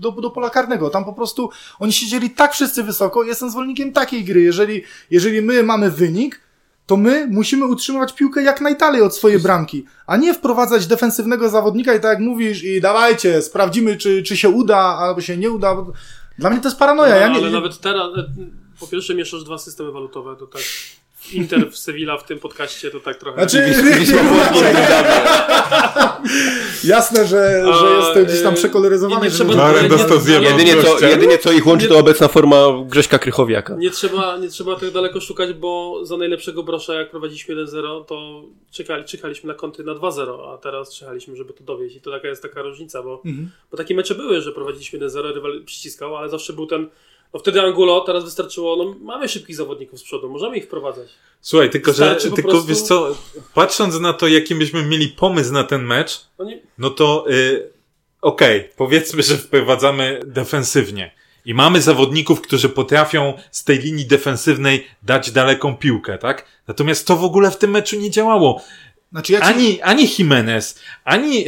[0.00, 0.90] do, do pola karnego.
[0.90, 3.24] Tam po prostu oni siedzieli tak wszyscy wysoko.
[3.24, 4.40] Jestem zwolennikiem takiej gry.
[4.40, 6.40] Jeżeli, jeżeli my mamy wynik,
[6.86, 11.94] to my musimy utrzymywać piłkę jak najdalej od swojej bramki, a nie wprowadzać defensywnego zawodnika
[11.94, 15.76] i tak jak mówisz i dawajcie, sprawdzimy czy, czy się uda, albo się nie uda.
[16.38, 17.14] Dla mnie to jest paranoja.
[17.14, 18.24] No, ja nie, ale nawet teraz, e,
[18.80, 20.62] po pierwsze mieszasz dwa systemy walutowe, to tak
[21.32, 23.48] Inter w Sevilla w tym podcaście to tak trochę...
[23.48, 23.74] Znaczy,
[26.84, 29.24] jasne, że, że A, jest to gdzieś tam y, przekoloryzowane.
[29.26, 32.56] nie trzeba- nie- dostał zjebał Jedynie co, jedynie co ich łączy to obecna forma
[32.86, 33.76] Grześka Krychowiaka.
[33.76, 38.42] Nie trzeba, nie trzeba tak daleko szukać, bo za najlepszego brosza, jak prowadziliśmy 1-0, to
[38.72, 41.96] czekali, czekaliśmy na konty na 2-0, a teraz czekaliśmy, żeby to dowieść.
[41.96, 43.50] I to taka jest taka różnica, bo, Mhm.
[43.70, 46.88] bo takie mecze były, że prowadziliśmy 1-0, rywal przyciskał, ale zawsze był ten.
[47.34, 51.08] No wtedy Angulo, teraz wystarczyło, no mamy szybkich zawodników z przodu, możemy ich wprowadzać.
[51.40, 53.16] Słuchaj, tylko, że, tylko prostu- wiesz co,
[53.54, 57.70] patrząc na to, jaki byśmy mieli pomysł na ten mecz, No nie, no to y,
[58.20, 61.20] okej, powiedzmy, że wprowadzamy defensywnie.
[61.44, 66.46] I mamy zawodników, którzy potrafią z tej linii defensywnej dać daleką piłkę, tak?
[66.68, 68.62] Natomiast to w ogóle w tym meczu nie działało.
[69.12, 69.44] Znaczy, ja ci...
[69.46, 71.44] Ani, ani Jimenez, ani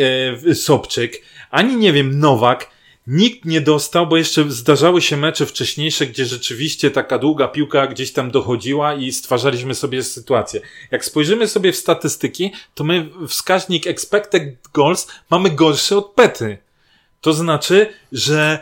[0.48, 2.70] e, Sobczyk, ani nie wiem, Nowak,
[3.06, 8.12] nikt nie dostał, bo jeszcze zdarzały się mecze wcześniejsze, gdzie rzeczywiście taka długa piłka gdzieś
[8.12, 10.60] tam dochodziła i stwarzaliśmy sobie sytuację.
[10.90, 14.42] Jak spojrzymy sobie w statystyki, to my wskaźnik expected
[14.74, 16.58] goals mamy gorszy od Petry.
[17.20, 18.58] To znaczy, że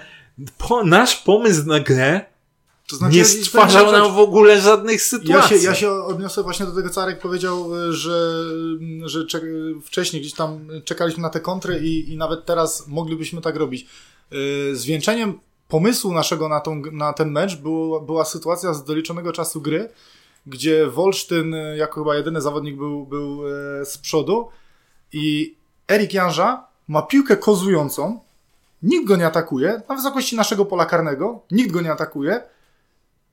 [0.59, 2.20] po, nasz pomysł na grę
[2.88, 5.59] to znaczy, nie ja- stwarzał nam w ogóle żadnych Ja sytuacji.
[5.59, 8.44] się, ja się odniosę właśnie do tego, co Arek powiedział, że,
[9.05, 9.24] że
[9.85, 13.87] wcześniej gdzieś tam czekaliśmy na te kontry i, i nawet teraz moglibyśmy tak robić.
[14.33, 19.61] Y, Zwieńczeniem pomysłu naszego na, tą, na ten mecz było, była sytuacja z doliczonego czasu
[19.61, 19.88] gry,
[20.47, 24.49] gdzie Wolsztyn y, jako chyba jedyny zawodnik był, był y, z przodu
[25.12, 25.55] i
[25.90, 28.21] Erik Janża ma piłkę kozującą,
[28.83, 32.43] nikt go nie atakuje, na wysokości naszego pola karnego, nikt go nie atakuje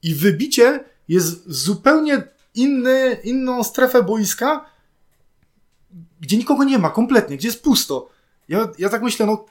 [0.04, 2.24] i wybicie jest zupełnie
[2.56, 4.66] inny, inną strefę boiska,
[6.22, 8.10] gdzie nikogo nie ma kompletnie, gdzie jest pusto.
[8.50, 9.46] Ja, ja tak myślę, no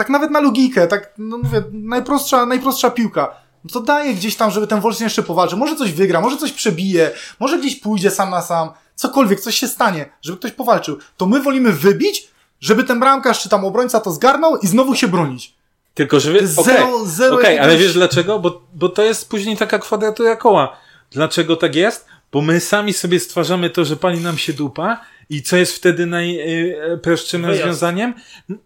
[0.00, 3.34] tak nawet na logikę, tak no mówię, najprostsza, najprostsza piłka.
[3.64, 5.56] No to daje gdzieś tam, żeby ten Wolsztyn jeszcze powalczy.
[5.56, 7.10] Może coś wygra, może coś przebije,
[7.40, 8.70] może gdzieś pójdzie sam na sam.
[8.94, 10.98] Cokolwiek, coś się stanie, żeby ktoś powalczył.
[11.16, 12.28] To my wolimy wybić,
[12.60, 15.54] żeby ten bramkarz czy tam obrońca to zgarnął i znowu się bronić.
[15.94, 18.38] Tylko, że To jest okej, zero- zero okej, ale wiesz dlaczego?
[18.38, 20.76] Bo, bo to jest później taka kwadratura koła.
[21.10, 22.06] Dlaczego tak jest?
[22.32, 26.06] bo my sami sobie stwarzamy to, że pali nam się dupa i co jest wtedy
[26.06, 27.60] najprostszym Wyjazd.
[27.60, 28.14] rozwiązaniem?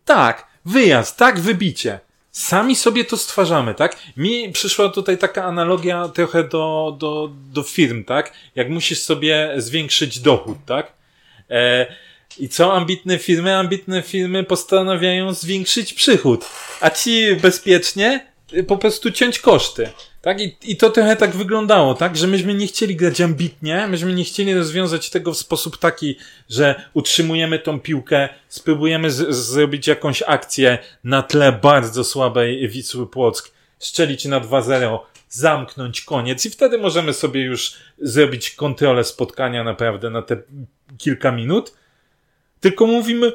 [0.05, 2.00] Tak, wyjazd, tak, wybicie.
[2.31, 3.96] Sami sobie to stwarzamy, tak?
[4.16, 8.33] Mi przyszła tutaj taka analogia trochę do, do, do firm, tak?
[8.55, 10.92] Jak musisz sobie zwiększyć dochód, tak?
[11.50, 11.87] E,
[12.38, 13.57] I co ambitne firmy?
[13.57, 16.44] Ambitne firmy postanawiają zwiększyć przychód,
[16.81, 19.88] a ci bezpiecznie po prostu ciąć koszty.
[20.23, 20.40] Tak?
[20.40, 22.17] I, I to trochę tak wyglądało, tak?
[22.17, 26.17] Że myśmy nie chcieli grać ambitnie, myśmy nie chcieli rozwiązać tego w sposób taki,
[26.49, 33.53] że utrzymujemy tą piłkę, spróbujemy z, zrobić jakąś akcję na tle bardzo słabej Wisły Płock,
[33.81, 40.23] szczelić na 2-0, zamknąć koniec i wtedy możemy sobie już zrobić kontrolę spotkania naprawdę na
[40.23, 40.37] te
[40.99, 41.73] kilka minut.
[42.61, 43.33] Tylko mówimy,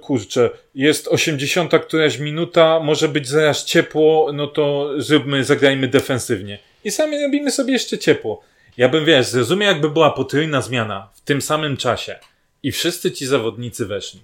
[0.00, 6.58] kurczę, jest 80 któraś minuta, może być zaraz ciepło, no to zróbmy, zagrajmy defensywnie.
[6.84, 8.42] I sami robimy sobie jeszcze ciepło.
[8.76, 12.18] Ja bym, wiesz, zrozumiał jakby była potrójna zmiana w tym samym czasie
[12.62, 14.20] i wszyscy ci zawodnicy weszli.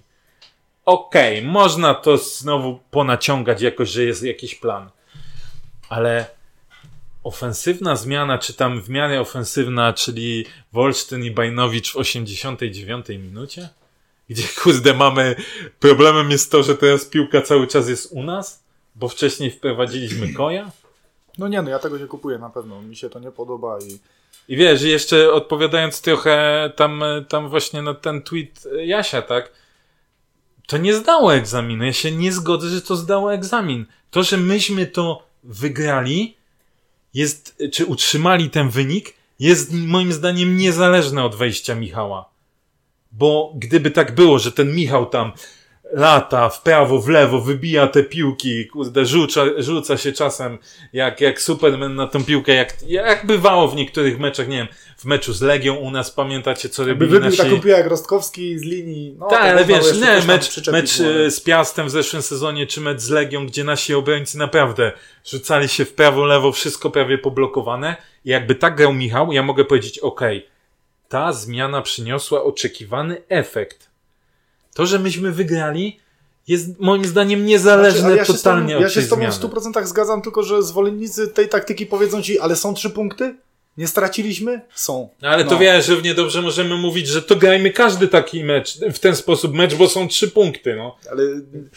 [0.85, 4.89] Okej, można to znowu ponaciągać jakoś, że jest jakiś plan.
[5.89, 6.25] Ale
[7.23, 13.69] ofensywna zmiana, czy tam w miarę ofensywna, czyli Wolsztyn i Bajnowicz w 89 minucie?
[14.29, 15.35] Gdzie kurde mamy,
[15.79, 18.63] problemem jest to, że teraz piłka cały czas jest u nas,
[18.95, 20.71] bo wcześniej wprowadziliśmy koja.
[21.37, 22.81] No nie, no ja tego nie kupuję na pewno.
[22.81, 23.99] Mi się to nie podoba i
[24.53, 29.51] I wiesz, jeszcze odpowiadając trochę tam, tam właśnie na ten tweet Jasia, tak?
[30.67, 31.83] To nie zdało egzaminu.
[31.83, 33.85] Ja się nie zgodzę, że to zdało egzamin.
[34.11, 36.37] To, że myśmy to wygrali,
[37.13, 42.29] jest, czy utrzymali ten wynik, jest moim zdaniem niezależne od wejścia Michała.
[43.11, 45.31] Bo gdyby tak było, że ten Michał tam
[45.91, 50.57] lata w prawo, w lewo, wybija te piłki, kurde, rzuca, rzuca się czasem
[50.93, 54.67] jak, jak Superman na tą piłkę, jak, jak bywało w niektórych meczach, nie wiem,
[54.97, 57.37] w meczu z Legią u nas, pamiętacie, co by robili wybił nasi...
[57.37, 59.15] taką piłę jak Rostkowski z linii.
[59.19, 63.01] No, Tak, ale wiesz, nie, mecz, mecz e, z Piastem w zeszłym sezonie, czy mecz
[63.01, 64.91] z Legią, gdzie nasi obrońcy naprawdę
[65.25, 67.95] rzucali się w prawo, lewo, wszystko prawie poblokowane.
[68.25, 70.47] I jakby tak grał Michał, ja mogę powiedzieć, okej,
[71.09, 73.89] ta zmiana przyniosła oczekiwany efekt.
[74.73, 75.99] To, że myśmy wygrali,
[76.47, 79.85] jest moim zdaniem niezależne Znaczy, ja totalnie od Ja się tej z tobą w 100%
[79.85, 83.35] zgadzam, tylko że zwolennicy tej taktyki powiedzą ci, ale są trzy punkty?
[83.79, 84.61] Nie straciliśmy?
[84.75, 85.09] Są.
[85.21, 85.57] No, ale to No.
[85.59, 89.75] wiesz, równie dobrze możemy mówić, że to grajmy każdy taki mecz, w ten sposób mecz,
[89.75, 90.97] bo są trzy punkty, no.
[91.11, 91.23] Ale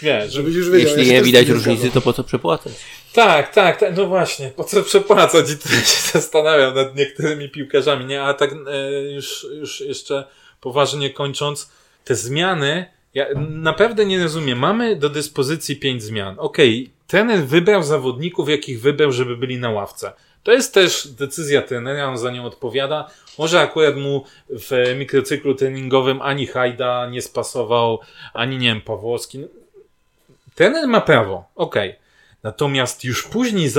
[0.03, 0.99] Wiesz, że żebyś już wiedział.
[0.99, 2.73] Jeśli nie widać różnicy, to po co przepłacać?
[3.13, 8.05] Tak, tak, tak, no właśnie, po co przepłacać i tutaj się zastanawiam nad niektórymi piłkarzami,
[8.05, 10.25] nie, a tak e, już, już jeszcze
[10.61, 11.71] poważnie kończąc,
[12.05, 18.49] te zmiany, ja naprawdę nie rozumiem, mamy do dyspozycji pięć zmian, okej, trener wybrał zawodników,
[18.49, 20.13] jakich wybrał, żeby byli na ławce.
[20.43, 23.11] To jest też decyzja trenera, on za nią odpowiada.
[23.39, 27.99] Może akurat mu w mikrocyklu treningowym ani Hajda nie spasował,
[28.35, 29.45] ani nie wiem, Pawłowski.
[30.55, 31.95] Trener ma prawo, okej.
[32.43, 33.71] Natomiast już później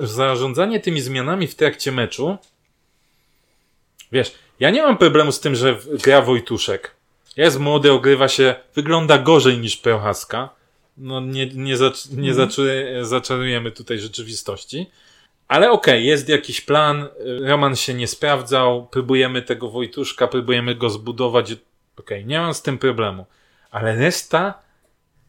[0.00, 2.36] zarządzanie tymi zmianami w trakcie meczu,
[4.12, 6.90] wiesz, ja nie mam problemu z tym, że gra Wojtuszek.
[7.36, 10.48] Jest młody, ogrywa się, wygląda gorzej niż Prochaska.
[10.96, 14.86] No nie, nie, zacz, nie zaczuje- zaczarujemy tutaj rzeczywistości.
[15.48, 17.08] Ale okej, jest jakiś plan, y,
[17.48, 21.56] Roman się nie sprawdzał, próbujemy tego Wojtuszka, próbujemy go zbudować.
[21.98, 23.26] Okej, nie mam z tym problemu.
[23.70, 24.54] Ale reszta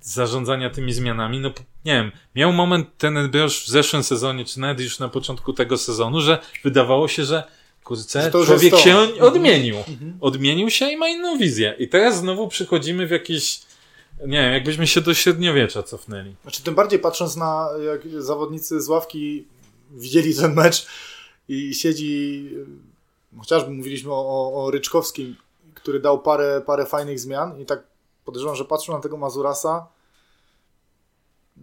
[0.02, 1.50] zarządzania tymi zmianami, no
[1.86, 5.78] nie wiem, miał moment ten Broż w zeszłym sezonie, czy nawet już na początku tego
[5.78, 7.44] sezonu, że wydawało się, że
[7.84, 8.78] kurczę, to człowiek to.
[8.78, 9.22] się Mhm.
[9.22, 9.76] odmienił.
[10.22, 11.76] Odmienił się i ma inną wizję.
[11.80, 13.62] I teraz znowu przychodzimy w jakieś,
[14.28, 16.36] nie wiem, jakbyśmy się do średniowiecza cofnęli.
[16.42, 19.46] Znaczy, tym bardziej patrząc na jak zawodnicy z ławki
[19.96, 20.88] widzieli ten mecz
[21.50, 22.50] i siedzi,
[23.40, 25.36] chociażby mówiliśmy o, o, Ryczkowskim,
[25.74, 27.84] który dał parę, parę fajnych zmian i tak
[28.26, 29.88] podejrzewam, że patrzą na tego Mazurasa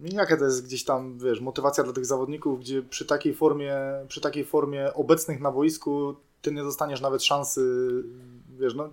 [0.03, 3.75] i jaka to jest gdzieś tam, wiesz, motywacja dla tych zawodników, gdzie przy takiej formie,
[4.07, 7.61] przy takiej formie obecnych na boisku ty nie dostaniesz nawet szansy,
[8.59, 8.89] wiesz, no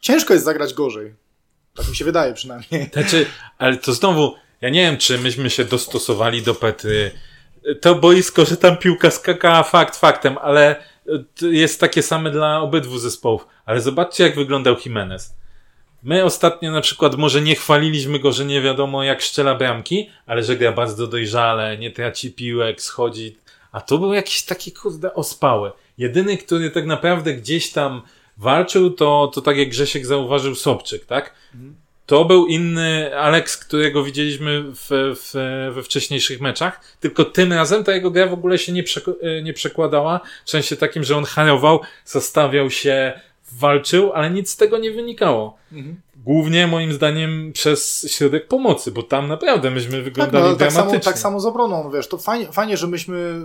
[0.00, 1.14] ciężko jest zagrać gorzej.
[1.74, 2.90] Tak mi się wydaje przynajmniej.
[2.92, 3.26] Znaczy,
[3.58, 7.10] ale to znowu, ja nie wiem, czy myśmy się dostosowali do Petry.
[7.80, 10.76] To boisko, że tam piłka skakała, fakt faktem, ale
[11.34, 13.46] to jest takie same dla obydwu zespołów.
[13.66, 15.34] Ale zobaczcie, jak wyglądał Jimenez.
[16.02, 20.42] My ostatnio na przykład może nie chwaliliśmy go, że nie wiadomo jak szczela bramki, ale
[20.42, 23.36] że gra bardzo dojrzale, nie traci piłek, schodzi.
[23.72, 25.72] A to był jakiś taki kurde ospały.
[25.98, 28.02] Jedyny, który tak naprawdę gdzieś tam
[28.36, 31.34] walczył, to, to tak jak Grzesiek zauważył Sobczyk, tak?
[32.06, 35.32] To był inny Alex, którego widzieliśmy w, w,
[35.74, 39.42] we wcześniejszych meczach, tylko tym razem ta jego gra w ogóle się nie, przek- e,
[39.42, 43.20] nie przekładała, w sensie takim, że on harował, zastawiał się,
[43.52, 45.56] walczył, ale nic z tego nie wynikało.
[45.72, 45.96] Mhm.
[46.16, 50.82] Głównie moim zdaniem przez środek pomocy, bo tam naprawdę myśmy Tak, wyglądali no, tak, samo,
[50.84, 51.12] dramatycznie.
[51.12, 53.40] tak samo z obroną, wiesz, to fajnie, fajnie że myśmy,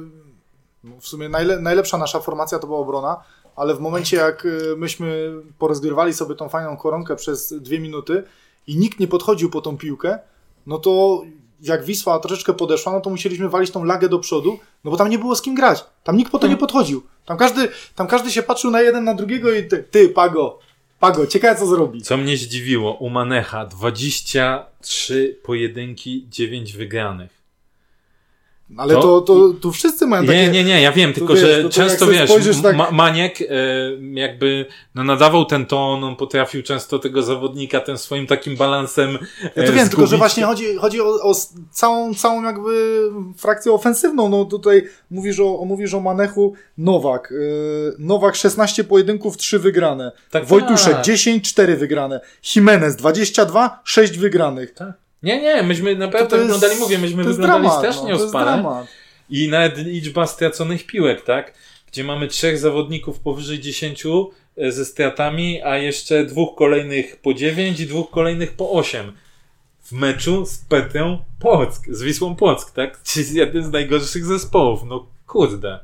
[0.84, 3.24] no, w sumie najle, najlepsza nasza formacja to była obrona,
[3.56, 8.24] ale w momencie jak y, myśmy porozgrywali sobie tą fajną koronkę przez dwie minuty
[8.70, 10.20] i nikt nie podchodził po tą piłkę,
[10.68, 11.24] no to
[11.62, 15.10] jak Wisła troszeczkę podeszła, no to musieliśmy walić tą lagę do przodu, no bo tam
[15.10, 15.86] nie było z kim grać.
[16.04, 17.04] Tam nikt po to nie podchodził.
[17.26, 20.60] Tam każdy, tam każdy się patrzył na jeden, na drugiego i ty, ty Pago,
[21.00, 22.02] Pago, ciekawe co zrobi.
[22.02, 27.39] Co mnie zdziwiło, u Manecha 23 pojedynki, 9 wygranych.
[28.78, 30.38] Ale To- to, to, tu wszyscy mają takie...
[30.38, 32.32] Nie, nie, nie, ja wiem, tylko wiesz, że no to często wiesz,
[32.64, 33.46] tak- Ma- Maniek e,
[34.14, 39.18] jakby no, nadawał ten ton, on potrafił często tego zawodnika tym swoim takim balansem
[39.56, 40.18] Ja e, to wiem, tylko że zgubić.
[40.20, 41.36] właśnie chodzi, chodzi o, o
[41.72, 43.02] całą, całą jakby
[43.38, 44.30] frakcję ofensywną.
[44.30, 47.32] No tutaj mówisz o, mówisz o Manechu Nowak.
[47.32, 50.12] Yy, Nowak 16 pojedynków, 3 wygrane.
[50.32, 51.06] Tak, Wojtuszek tak.
[51.06, 52.22] 10, 4 wygrane.
[52.56, 54.74] Jimenez 22, 6 wygranych.
[55.24, 58.86] Nie, nie, myśmy naprawdę jest- wyglądali, mówię, myśmy wyglądali dramat, strasznie no, ospale.
[59.30, 61.54] I nawet liczba straconych piłek, tak?
[61.92, 64.04] Gdzie mamy trzech zawodników powyżej 10
[64.58, 69.12] e, ze stratami, a jeszcze dwóch kolejnych po 9 i dwóch kolejnych po 8.
[69.84, 73.00] W meczu z Petrą Płock, z Wisłą Płock, tak?
[73.14, 74.84] Czyli jeden z najgorszych zespołów.
[74.86, 75.80] No kurde.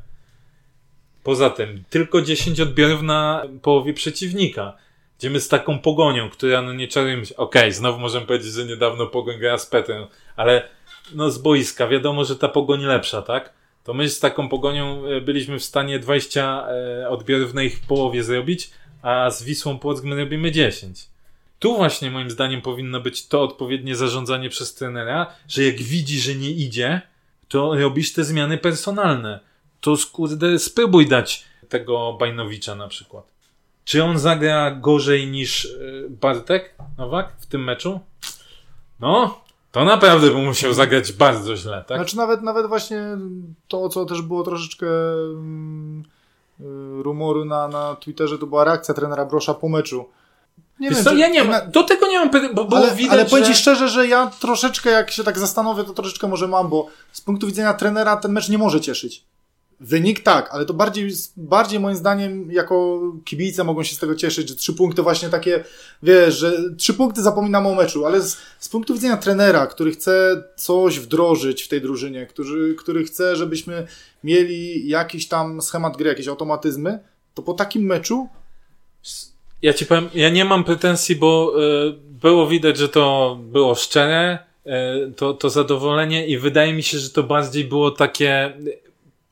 [1.23, 4.77] Poza tym, tylko 10 odbiorów na połowie przeciwnika.
[5.19, 7.35] Gdzie my z taką pogonią, która no nie czarujmy się.
[7.35, 10.69] Okej, znowu możemy powiedzieć, że niedawno pogoń grała z Petrem, ale
[11.13, 13.53] no z boiska, wiadomo, że ta pogoń lepsza, tak?
[13.83, 18.23] To my z taką pogonią e, byliśmy w stanie 20 e, odbiorów na ich połowie
[18.23, 21.07] zrobić, a z Wisłą Płock my robimy 10.
[21.59, 26.35] Tu właśnie moim zdaniem powinno być to odpowiednie zarządzanie przez trenera, że jak widzi, że
[26.35, 27.01] nie idzie,
[27.47, 29.39] to robisz te zmiany personalne.
[29.81, 33.34] To skurde, spróbuj dać tego Bajnowicza na przykład.
[33.85, 35.69] Czy on zagra gorzej niż e,
[36.09, 37.99] Bartek Nowak w tym meczu?
[38.99, 41.97] No, to naprawdę by musiał zagrać bardzo źle, tak?
[41.97, 43.01] Znaczy nawet, nawet właśnie
[43.67, 46.03] to, co też było troszeczkę mm,
[46.59, 46.63] y,
[47.03, 50.05] rumoru na, na Twitterze, to była reakcja trenera Brosza po meczu.
[50.79, 52.95] Nie Wiesz wiem, co, czy- ja nie mam, do tego nie mam bo było ale,
[52.95, 53.53] widać, ale powiem że...
[53.53, 57.21] ci szczerze, że ja troszeczkę, jak się tak zastanowię, to troszeczkę może mam, bo z
[57.21, 59.23] punktu widzenia trenera ten mecz nie może cieszyć.
[59.79, 64.49] Wynik tak, ale to bardziej, bardziej moim zdaniem jako kibice mogą się z tego cieszyć,
[64.49, 65.63] że trzy punkty właśnie takie,
[66.03, 70.43] wiesz, że trzy punkty zapominamy o meczu, ale z, z punktu widzenia trenera, który chce
[70.55, 73.87] coś wdrożyć w tej drużynie, który, który chce, żebyśmy
[74.23, 76.99] mieli jakiś tam schemat gry, jakieś automatyzmy,
[77.33, 78.27] to po takim meczu
[79.61, 81.53] Ja ci powiem, ja nie mam pretensji, bo
[81.87, 86.97] y, było widać, że to było szczere, y, to, to zadowolenie i wydaje mi się,
[86.97, 88.53] że to bardziej było takie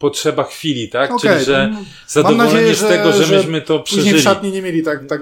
[0.03, 1.11] potrzeba chwili, tak?
[1.11, 4.21] Okej, Czyli, że to zadowolenie nadzieję, z że- tego, że, że myśmy to później przeżyli.
[4.21, 5.21] w szatni nie mieli tak, tak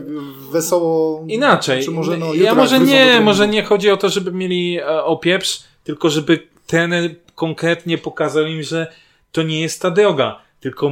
[0.52, 1.26] wesoło.
[1.28, 1.86] Inaczej.
[1.86, 5.63] Czy może, no, ja może nie, może nie chodzi o to, żeby mieli e, opieprz,
[5.84, 8.88] tylko żeby trener konkretnie pokazał im, że
[9.32, 10.39] to nie jest ta droga.
[10.60, 10.91] Tylko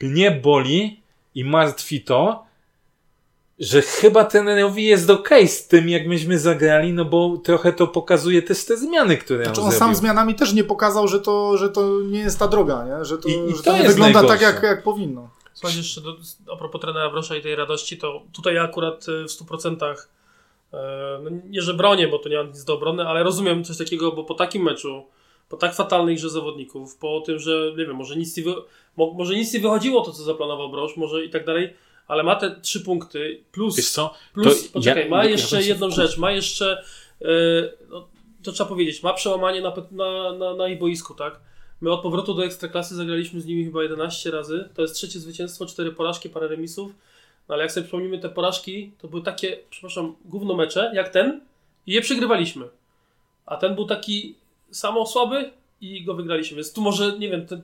[0.00, 1.00] mnie boli
[1.34, 2.44] i martwi to,
[3.62, 8.42] że chyba trenerowi jest okej z tym, jak myśmy zagrali, no bo trochę to pokazuje
[8.42, 9.94] też te zmiany, które Znaczy on on sam zrobił.
[10.00, 13.04] zmianami też nie pokazał, że to, że to nie jest ta droga, nie?
[13.04, 14.44] że to, I- i że to to, nie wygląda tak, najgorsze.
[14.54, 15.28] jak, jak powinno.
[15.54, 16.16] Słuchajcie, jeszcze do,
[16.52, 19.94] a propos trenera Brosza i tej radości, to tutaj ja akurat e, w 100%
[20.72, 20.76] e,
[21.24, 24.12] no nie, że bronię, bo to nie mam nic do obrony, ale rozumiem coś takiego,
[24.12, 25.04] bo po takim meczu,
[25.48, 28.54] po tak fatalnej grze zawodników, po tym, że nie wiem, może nic nie, wy,
[28.96, 31.74] mo, może nic nie wychodziło to, co zaplanował Brosz, może i tak dalej,
[32.12, 34.14] ale ma te trzy punkty plus Wiesz co?
[34.34, 36.84] Plus, To poczekaj, ja- ma ja jeszcze właśnie- jedną rzecz, ma jeszcze,
[37.20, 37.28] yy,
[37.90, 38.08] no,
[38.42, 41.40] to trzeba powiedzieć, ma przełamanie na, na, na, na ich boisku, tak?
[41.80, 45.66] My od powrotu do Ekstraklasy zagraliśmy z nimi chyba 11 razy, to jest trzecie zwycięstwo,
[45.66, 46.92] cztery porażki, parę remisów,
[47.48, 51.40] no ale jak sobie przypomnimy te porażki, to były takie, przepraszam, gówno mecze, jak ten
[51.86, 52.68] i je przegrywaliśmy.
[53.46, 54.34] A ten był taki
[54.70, 57.60] samo słaby i go wygraliśmy, więc tu może, nie wiem, te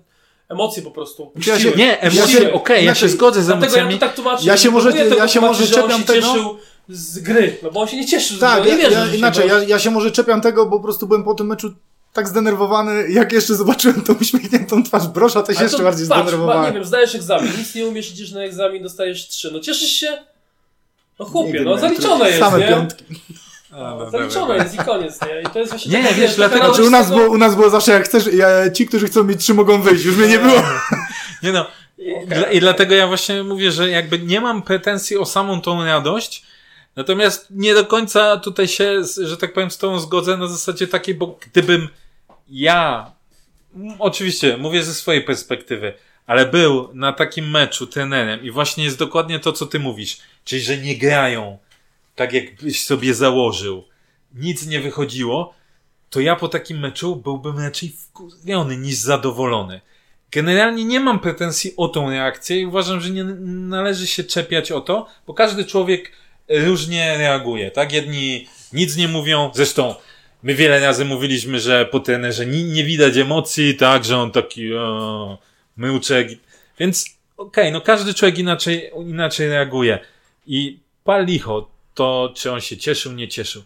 [0.49, 1.33] emocje po prostu.
[1.47, 1.71] Ja się-.
[1.77, 3.93] Nie, emocje, okej, się- ja się zgodzę z Dlatego emocjami.
[3.95, 4.47] ja tak tłumaczę.
[4.47, 7.81] Ja się że może- tego ja się może czepiam tego- cieszył z gry, no bo
[7.81, 10.41] on się nie cieszył, Tak, ja, nie wierzy, ja, inaczej, ja, ja się może czepiam
[10.41, 11.75] tego, bo po prostu byłem po tym meczu
[12.13, 16.65] tak zdenerwowany, jak jeszcze zobaczyłem tą uśmiechniętą twarz Brosza, to się jeszcze bardziej patrz, zdenerwowałem.
[16.67, 19.51] Nie wiem, zdajesz egzamin, nic nie umiesz, idziesz na egzamin, dostajesz trzy.
[19.53, 20.19] No cieszysz się?
[21.19, 22.69] No chłopie, no zaliczone jest, Same nie?
[22.69, 23.05] piątki.
[23.71, 25.41] No, zaliczone jest i koniec, nie?
[25.41, 27.39] I to jest właśnie Nie, taka, wiesz, taka dlatego- Znaczy u nas, tego- było, u
[27.39, 30.29] nas było zawsze jak chcesz, ja, ci, którzy chcą mieć trzy mogą wyjść, już mnie
[30.29, 30.63] nie było.
[31.43, 31.67] Nie no.
[31.99, 35.85] I, dla, I dlatego ja właśnie mówię, że jakby nie mam pretensji o samą tą
[35.85, 36.45] radość,
[36.99, 41.15] Natomiast nie do końca tutaj się, że tak powiem, z tą zgodzę na zasadzie takiej,
[41.15, 41.89] bo gdybym
[42.49, 43.11] ja,
[43.99, 45.93] oczywiście mówię ze swojej perspektywy,
[46.27, 50.63] ale był na takim meczu trenerem i właśnie jest dokładnie to, co ty mówisz, czyli
[50.63, 51.59] że nie grają
[52.19, 53.85] tak, jakbyś sobie założył,
[54.35, 55.55] nic nie wychodziło,
[56.11, 59.81] to ja po takim meczu byłbym raczej wkurwiony niż zadowolony.
[60.31, 64.81] Generalnie nie mam pretensji o tą reakcję i uważam, że nie należy się czepiać o
[64.81, 66.13] to, bo każdy człowiek
[66.49, 67.93] różnie reaguje, tak?
[67.93, 69.95] Jedni nic nie mówią, zresztą
[70.43, 74.75] my wiele razy mówiliśmy, że po trenerze nie, nie widać emocji, tak, że on taki
[74.75, 75.39] o,
[75.77, 76.29] myłczek,
[76.79, 77.07] więc
[77.37, 79.99] okej, okay, no każdy człowiek inaczej, inaczej reaguje.
[80.47, 83.63] I pal licho, to czy on się cieszył, nie cieszył.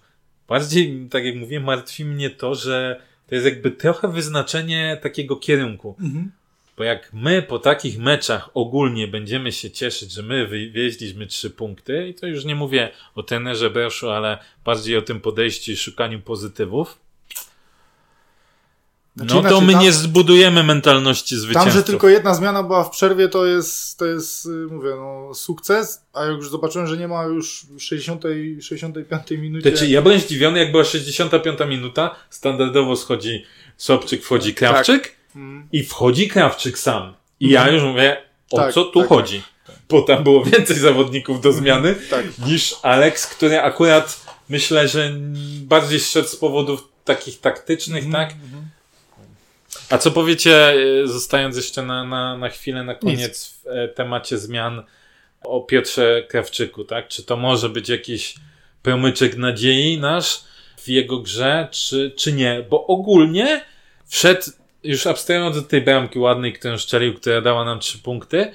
[0.49, 5.97] Bardziej, tak jak mówię, martwi mnie to, że to jest jakby trochę wyznaczenie takiego kierunku.
[6.01, 6.33] Mhm.
[6.77, 12.09] Bo jak my po takich meczach ogólnie będziemy się cieszyć, że my wywieźliśmy trzy punkty,
[12.09, 16.21] i to już nie mówię o tenerze Berszu, ale bardziej o tym podejściu i szukaniu
[16.21, 16.99] pozytywów,
[19.17, 21.73] Znaczy no to inaczej, my tam- nie zbudujemy mentalności zwycięzców.
[21.73, 25.35] Tam, że tylko jedna zmiana była w przerwie, to jest, to jest y, mówię, no,
[25.35, 28.23] sukces, a jak już zobaczyłem, że nie ma już w 60,
[28.61, 29.71] 65 minucie...
[29.71, 33.45] Znaczy, ja byłem zdziwiony, jak była 65 minuta, standardowo schodzi
[33.77, 35.69] Sobczyk, wchodzi Krawczyk Mm.
[35.73, 37.15] i wchodzi Krawczyk sam.
[37.41, 39.43] I ja już mówię, o Tak, co tu tak, chodzi?
[39.89, 42.25] Bo tam było więcej zawodników do zmiany Tak.
[42.47, 45.13] niż Alex, który akurat myślę, że
[45.63, 48.35] bardziej szedł z powodów takich taktycznych, tak?
[49.93, 54.39] A co powiecie, e, zostając jeszcze na, na, na chwilę, na koniec w e, temacie
[54.39, 54.83] zmian
[55.45, 57.09] o Piotrze Krawczyku, tak?
[57.09, 58.35] Czy to może być jakiś
[58.83, 60.45] promyczek nadziei nasz
[60.77, 62.65] w jego grze, czy, czy nie?
[62.71, 63.65] Bo ogólnie
[64.07, 64.43] wszedł,
[64.85, 68.53] już abstrahując od tej bramki ładnej, którą szczelił, która dała nam trzy punkty,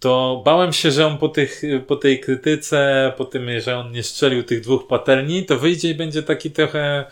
[0.00, 4.02] to bałem się, że on po, tych, po tej krytyce, po tym, że on nie
[4.02, 7.04] strzelił tych dwóch patelni, to wyjdzie i będzie taki trochę,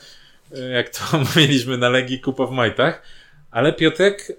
[0.56, 1.00] e, jak to
[1.36, 3.15] mieliśmy na Legii Kupa w Majtach,
[3.56, 4.34] ale Piotrek e,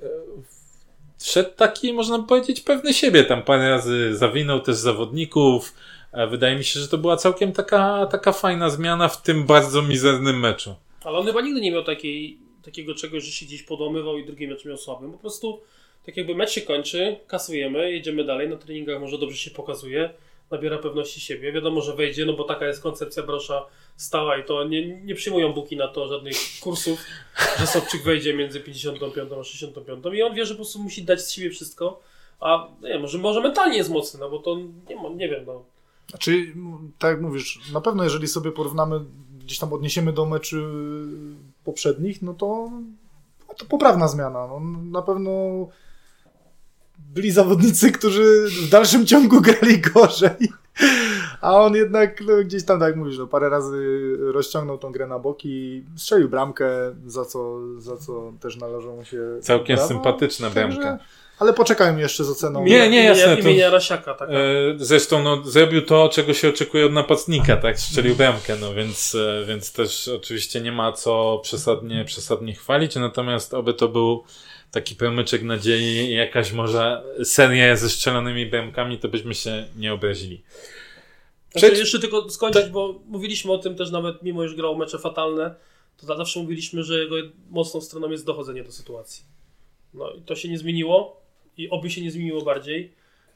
[1.20, 3.24] wszedł taki, można powiedzieć, pewny siebie.
[3.24, 5.74] Tam parę razy zawinął też zawodników.
[6.12, 9.82] E, Wydaje mi się, że to była całkiem taka, taka fajna zmiana w tym bardzo
[9.82, 10.76] mizernym meczu.
[11.04, 14.48] Ale on chyba nigdy nie miał takiej, takiego czegoś, że się gdzieś podomywał i drugi
[14.48, 15.12] mecz miał słabym.
[15.12, 15.62] Po prostu
[16.06, 20.10] tak jakby mecz się kończy, kasujemy, jedziemy dalej, na treningach może dobrze się pokazuje,
[20.52, 21.52] nabiera pewności siebie.
[21.52, 23.66] Wiadomo, że wejdzie, no bo taka jest koncepcja Brosza
[23.98, 27.00] stała i to nie, nie przyjmują buki na to żadnych kursów,
[27.60, 31.22] że Sobczyk wejdzie między 55 a 65 i on wie, że po prostu musi dać
[31.22, 32.02] z siebie wszystko,
[32.40, 34.56] a nie wiem, może, może mentalnie jest mocny, no bo to
[34.90, 35.64] nie, nie wiem, no.
[36.10, 36.54] Znaczy,
[37.00, 39.00] tak jak mówisz, na pewno jeżeli sobie porównamy,
[39.40, 40.64] gdzieś tam odniesiemy do meczy
[41.64, 42.72] poprzednich, no to,
[43.48, 44.48] no to poprawna zmiana.
[44.48, 44.60] No,
[44.92, 45.32] na pewno
[46.98, 50.32] byli zawodnicy, którzy w dalszym ciągu grali gorzej,
[51.42, 53.78] a on jednak no, gdzieś tam, tak jak mówisz, no, parę razy
[54.20, 56.70] rozciągnął tą grę na boki, strzelił bramkę,
[57.06, 59.88] za co, za co też należą mu się Całkiem brawa.
[59.88, 60.98] sympatyczna bramka.
[61.40, 62.64] Ale poczekajmy jeszcze z oceną.
[62.66, 64.30] Nie, nie, jasne, Imienia, to- imienia Rasiaka, tak.
[64.30, 64.34] E,
[64.78, 67.80] Zresztą no, zrobił to, czego się oczekuje od napastnika, tak?
[67.80, 73.54] Strzelił bramkę, no więc, e, więc też oczywiście nie ma co przesadnie, przesadnie chwalić, natomiast
[73.54, 74.24] oby to był
[74.72, 80.44] taki promyczek nadziei i jakaś może seria ze strzelonymi bramkami, to byśmy się nie obrazili.
[81.52, 85.00] Znaczy, Przed- jeszcze tylko skończyć, bo mówiliśmy o tym też nawet, mimo iż grał mecze
[85.00, 85.56] fatalne,
[85.98, 87.16] to zawsze mówiliśmy, że jego
[87.50, 89.24] mocną stroną jest dochodzenie do sytuacji.
[89.94, 91.22] No i to się nie zmieniło
[91.58, 92.94] i oby się nie zmieniło bardziej,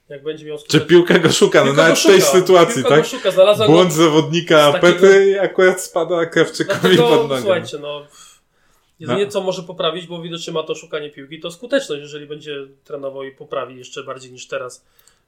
[0.09, 2.99] jak będzie miał Czy skutek- piłka go szuka, no nawet w tej sytuacji, piłka tak?
[2.99, 3.32] Go szuka,
[3.67, 7.41] Błąd go, zawodnika takiego- Petry i akurat spada Krawczykowi dlatego, pod nogę.
[7.41, 8.05] słuchajcie, no
[9.02, 9.32] jedynie No.
[9.32, 13.32] co może poprawić, bo widocznie ma to szukanie piłki, to skuteczność, jeżeli będzie trenował i
[13.32, 14.86] poprawi jeszcze bardziej niż teraz.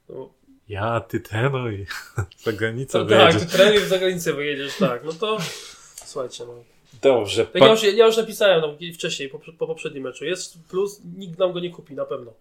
[0.08, 0.28] No,
[0.68, 1.86] Ja, ty trenuj.
[2.44, 3.50] Za granicę to, tak, wyjedziesz.
[3.50, 5.38] ty trenuj za granicę wyjedziesz, tak, no to
[6.04, 6.54] słuchajcie, no.
[7.02, 7.46] Dobrze.
[7.46, 10.24] Tak ja, już, ja już napisałem tam wcześniej, po, po poprzednim meczu.
[10.24, 12.32] Jest plus, nikt nam go nie kupi, na pewno.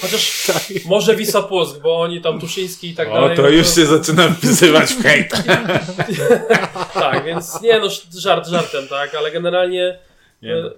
[0.00, 0.50] Chociaż
[0.86, 3.36] może Wisła Płock, bo oni tam Tuszyński i tak O, dalej.
[3.36, 5.32] to no już się zaczyna wpisywać w hejt.
[6.94, 9.98] Tak, więc nie no, żart żartem, tak, ale generalnie
[10.42, 10.68] Nie, no.
[10.68, 10.72] e,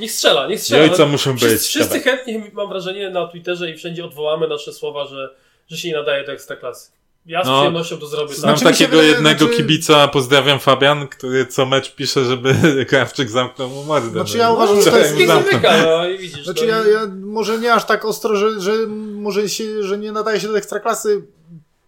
[0.00, 0.82] niech strzela, niech strzela.
[0.82, 1.66] Jajca No, muszą wszyscy, być.
[1.66, 5.34] wszyscy chętnie, mam wrażenie, na Twitterze i wszędzie odwołamy nasze słowa, że,
[5.68, 6.90] że się nie nadaje do ekstraklasy.
[7.26, 8.34] Ja z No, przyjemnością to zrobię.
[8.34, 12.54] Znam Znaczy, takiego wydaje, jednego znaczy- kibica, pozdrawiam Fabian, który co mecz pisze, żeby
[12.88, 14.10] Krawczyk zamknął mu mordę.
[14.10, 16.44] Znaczy, No ja i uważam, że to jest zamyka, no i widzisz.
[16.44, 18.72] Znaczy no, ja, ja może nie aż tak ostro, że, że
[19.14, 21.22] może się, że nie nadaje się do ekstraklasy.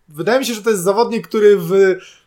[0.09, 1.73] Wydaje mi się, że to jest zawodnik, który w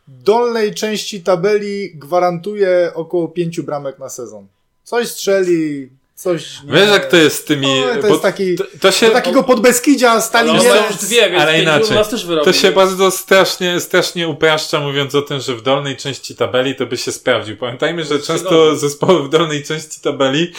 [0.07, 4.47] dolnej części tabeli gwarantuje około pięciu bramek na sezon.
[4.83, 5.89] Coś strzeli,
[6.23, 6.63] coś...
[6.63, 6.73] Nie...
[6.73, 7.67] Wiesz jak to jest z tymi...
[7.67, 8.55] No, to bo jest taki...
[8.55, 9.09] to, to się...
[9.09, 11.97] Takiego podbeskidzia stali ma już dwie, więc ale inaczej.
[12.43, 16.85] To się bardzo strasznie, strasznie upraszcza, mówiąc o tym, że w dolnej części tabeli to
[16.85, 17.57] by się sprawdził.
[17.57, 20.51] Pamiętajmy, że często zespoły w dolnej części tabeli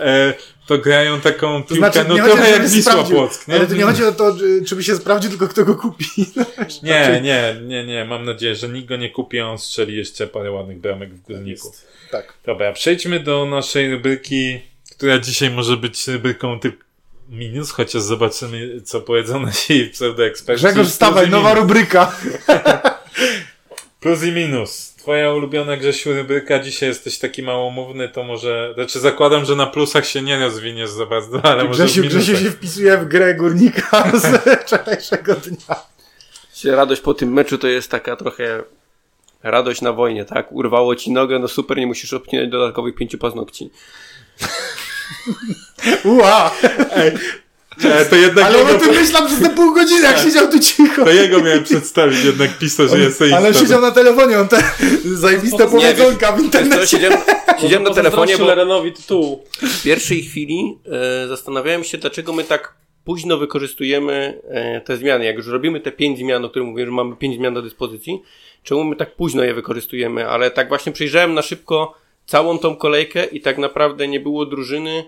[0.00, 0.34] e,
[0.66, 3.54] to grają taką To piłkę, znaczy, no nie trochę chodzi, jak Wisła Płock, nie?
[3.54, 6.04] Ale to nie chodzi o to, czy- czy by się sprawdził, tylko kto go kupi.
[6.82, 8.04] Nie, nie, nie, nie.
[8.04, 11.22] Mam nadzieję, że nikt go nie kupi, a on strzeli jeszcze parę ładnych bramek w
[11.22, 11.72] górniku.
[12.10, 12.34] Tak.
[12.46, 14.60] Dobra, przejdźmy do naszej rubryki,
[15.02, 16.84] która dzisiaj może być rubryką typ
[17.28, 20.64] minus, chociaż zobaczymy, co powiedzą nasi pseudoeksperci.
[20.64, 22.12] Grzegorz, wstawaj, nowa rubryka.
[24.00, 24.94] Plus i minus.
[24.98, 28.72] Twoja ulubiona Grzesiu rubryka, dzisiaj jesteś taki małomówny, to może...
[28.74, 32.22] Znaczy zakładam, że na plusach się nie rozwiniesz za bardzo, ale może Grzesiu, w minusach.
[32.22, 34.26] Grzesiu się wpisuje w grę górnika z
[34.62, 35.76] wczorajszego dnia.
[36.54, 38.62] Się Radość po tym meczu to jest taka trochę
[39.42, 40.52] radość na wojnie, tak?
[40.52, 43.70] Urwało ci nogę, no super, nie musisz obcinać dodatkowych pięciu paznokci.
[46.04, 46.50] Ua!
[47.84, 50.58] E, to jednak Ale jego, o tym myślał przez te pół godziny, jak siedział tu
[50.60, 51.04] cicho.
[51.04, 54.62] to jego miałem przedstawić, jednak pisał, że jest Ale on siedział na telefonie, on te
[55.04, 56.86] zajebiste powiedzonka w internecie.
[56.86, 57.18] siedziałem,
[57.60, 59.44] siedziałem na telefonie, bo tytułu.
[59.62, 60.78] w pierwszej chwili
[61.24, 65.24] e, zastanawiałem się, dlaczego my tak późno wykorzystujemy e, te zmiany.
[65.24, 68.22] Jak już robimy te pięć zmian, o których mówię, że mamy pięć zmian do dyspozycji,
[68.62, 70.28] czemu my tak późno je wykorzystujemy?
[70.28, 75.04] Ale tak właśnie przejrzałem na szybko całą tą kolejkę i tak naprawdę nie było drużyny,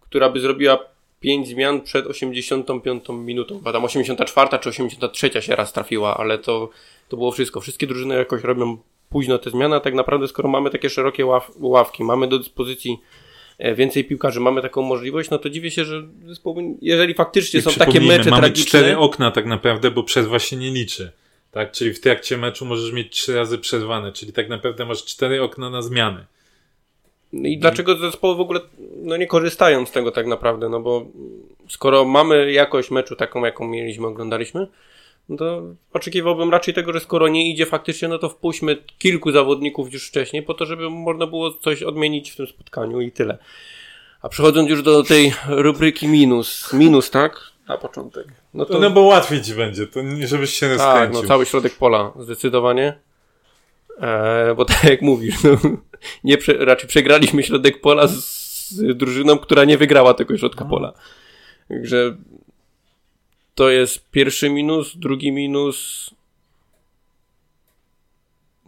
[0.00, 0.78] która by zrobiła
[1.20, 3.60] pięć zmian przed 85 minutą.
[3.62, 6.70] Bo tam 84 czy 83 się raz trafiła, ale to,
[7.08, 7.60] to było wszystko.
[7.60, 8.78] Wszystkie drużyny jakoś robią
[9.10, 12.98] późno te zmiany, a tak naprawdę skoro mamy takie szerokie ław, ławki, mamy do dyspozycji
[13.58, 17.62] e, więcej piłkarzy, mamy taką możliwość, no to dziwię się, że zespoły, jeżeli faktycznie I
[17.62, 21.12] są takie mecze mamy tragiczne, cztery okna tak naprawdę, bo przerwa się nie liczy.
[21.50, 21.72] Tak?
[21.72, 25.70] Czyli w trakcie meczu możesz mieć trzy razy przerwane, czyli tak naprawdę masz cztery okna
[25.70, 26.26] na zmiany.
[27.32, 28.60] I dlaczego zespoły w ogóle
[28.96, 30.68] no nie korzystają z tego tak naprawdę?
[30.68, 31.06] No bo
[31.68, 34.66] skoro mamy jakość meczu taką, jaką mieliśmy, oglądaliśmy,
[35.28, 35.62] no to
[35.92, 40.42] oczekiwałbym raczej tego, że skoro nie idzie faktycznie, no to wpuśćmy kilku zawodników już wcześniej,
[40.42, 43.38] po to, żeby można było coś odmienić w tym spotkaniu i tyle.
[44.22, 47.40] A przechodząc już do tej rubryki minus, minus, tak?
[47.68, 48.26] Na początek.
[48.54, 51.22] No to, No bo łatwiej ci będzie, to nie, żebyś się tak, rozkręcił.
[51.22, 52.98] no cały środek pola, zdecydowanie.
[54.00, 55.50] Eee, bo tak jak mówisz, no,
[56.24, 58.14] nie prze, raczej przegraliśmy środek pola z,
[58.70, 60.92] z drużyną, która nie wygrała tego środka pola.
[61.68, 62.16] Także
[63.54, 66.10] to jest pierwszy minus, drugi minus.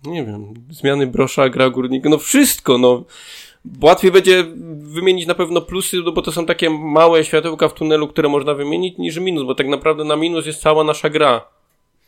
[0.05, 3.05] Nie wiem, zmiany brosza, gra górnika, no wszystko, no.
[3.83, 4.45] Łatwiej będzie
[4.77, 8.55] wymienić na pewno plusy, no bo to są takie małe światełka w tunelu, które można
[8.55, 11.60] wymienić, niż minus, bo tak naprawdę na minus jest cała nasza gra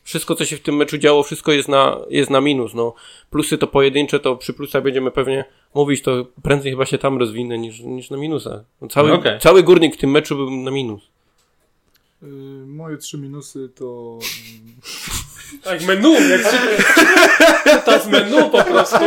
[0.03, 2.75] wszystko, co się w tym meczu działo, wszystko jest na, jest na minus.
[2.75, 2.95] No,
[3.31, 5.45] plusy to pojedyncze, to przy plusach będziemy pewnie
[5.75, 8.61] mówić, to prędzej chyba się tam rozwinę niż, niż na minusach.
[8.81, 9.41] No, cały, No okej.
[9.41, 11.03] cały górnik w tym meczu był na minus.
[12.23, 12.27] Y,
[12.67, 14.19] Moje trzy minusy to...
[15.65, 16.59] Tak, menu, jak się
[17.85, 19.05] to z menu po prostu.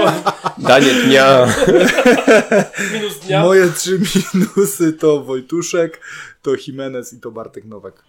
[0.58, 1.48] Danie dnia.
[2.94, 3.42] Minus dnia.
[3.42, 4.00] Moje trzy
[4.34, 6.02] minusy to Wojtuszek,
[6.42, 8.04] to Jimenez i to Bartek Nowak.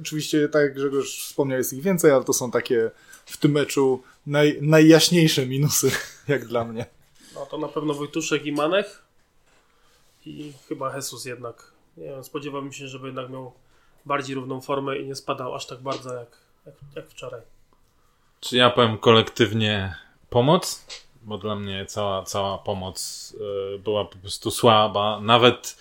[0.00, 2.90] Oczywiście, tak jak Grzegorz wspomniał, jest ich więcej, ale to są takie
[3.26, 5.90] w tym meczu naj, najjaśniejsze minusy,
[6.28, 6.86] jak dla mnie.
[7.34, 9.02] No to na pewno Wojtuszek i Manek.
[10.26, 11.72] I chyba Jesus jednak.
[11.96, 13.52] Nie wiem, spodziewałbym się, żeby jednak miał
[14.06, 16.28] bardziej równą formę i nie spadał aż tak bardzo jak,
[16.66, 17.40] jak, jak wczoraj.
[18.40, 19.94] Czy ja powiem kolektywnie
[20.30, 20.86] pomoc?
[21.22, 23.34] Bo dla mnie cała, cała pomoc
[23.74, 25.20] y, była po prostu słaba.
[25.20, 25.76] Nawet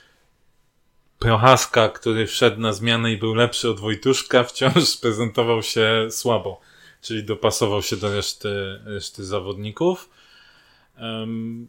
[1.20, 6.62] Prochaska, który wszedł na zmianę i był lepszy od Wojtuszka, wciąż prezentował się słabo.
[7.02, 10.10] Czyli dopasował się do reszty, reszty zawodników.
[11.02, 11.68] Um,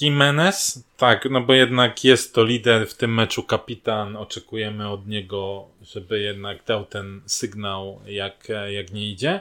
[0.00, 4.16] Jimenez, tak, no bo jednak jest to lider w tym meczu, kapitan.
[4.16, 9.40] Oczekujemy od niego, żeby jednak dał ten sygnał, jak, jak nie idzie.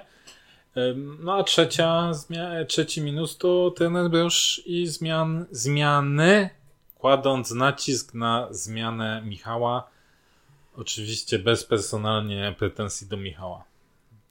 [1.20, 2.12] No a trzecia,
[2.68, 6.50] trzeci minus to trener Brosz i zmian, zmiany,
[7.04, 9.90] kładąc nacisk na zmianę Michała.
[10.78, 13.64] Oczywiście bez personalnie pretensji do Michała,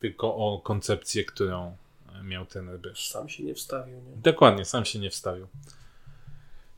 [0.00, 1.76] tylko o koncepcję, którą
[2.22, 3.08] miał trener Brosz.
[3.08, 3.94] Sam się nie wstawił.
[3.94, 4.16] Nie?
[4.22, 5.46] Dokładnie, sam się nie wstawił.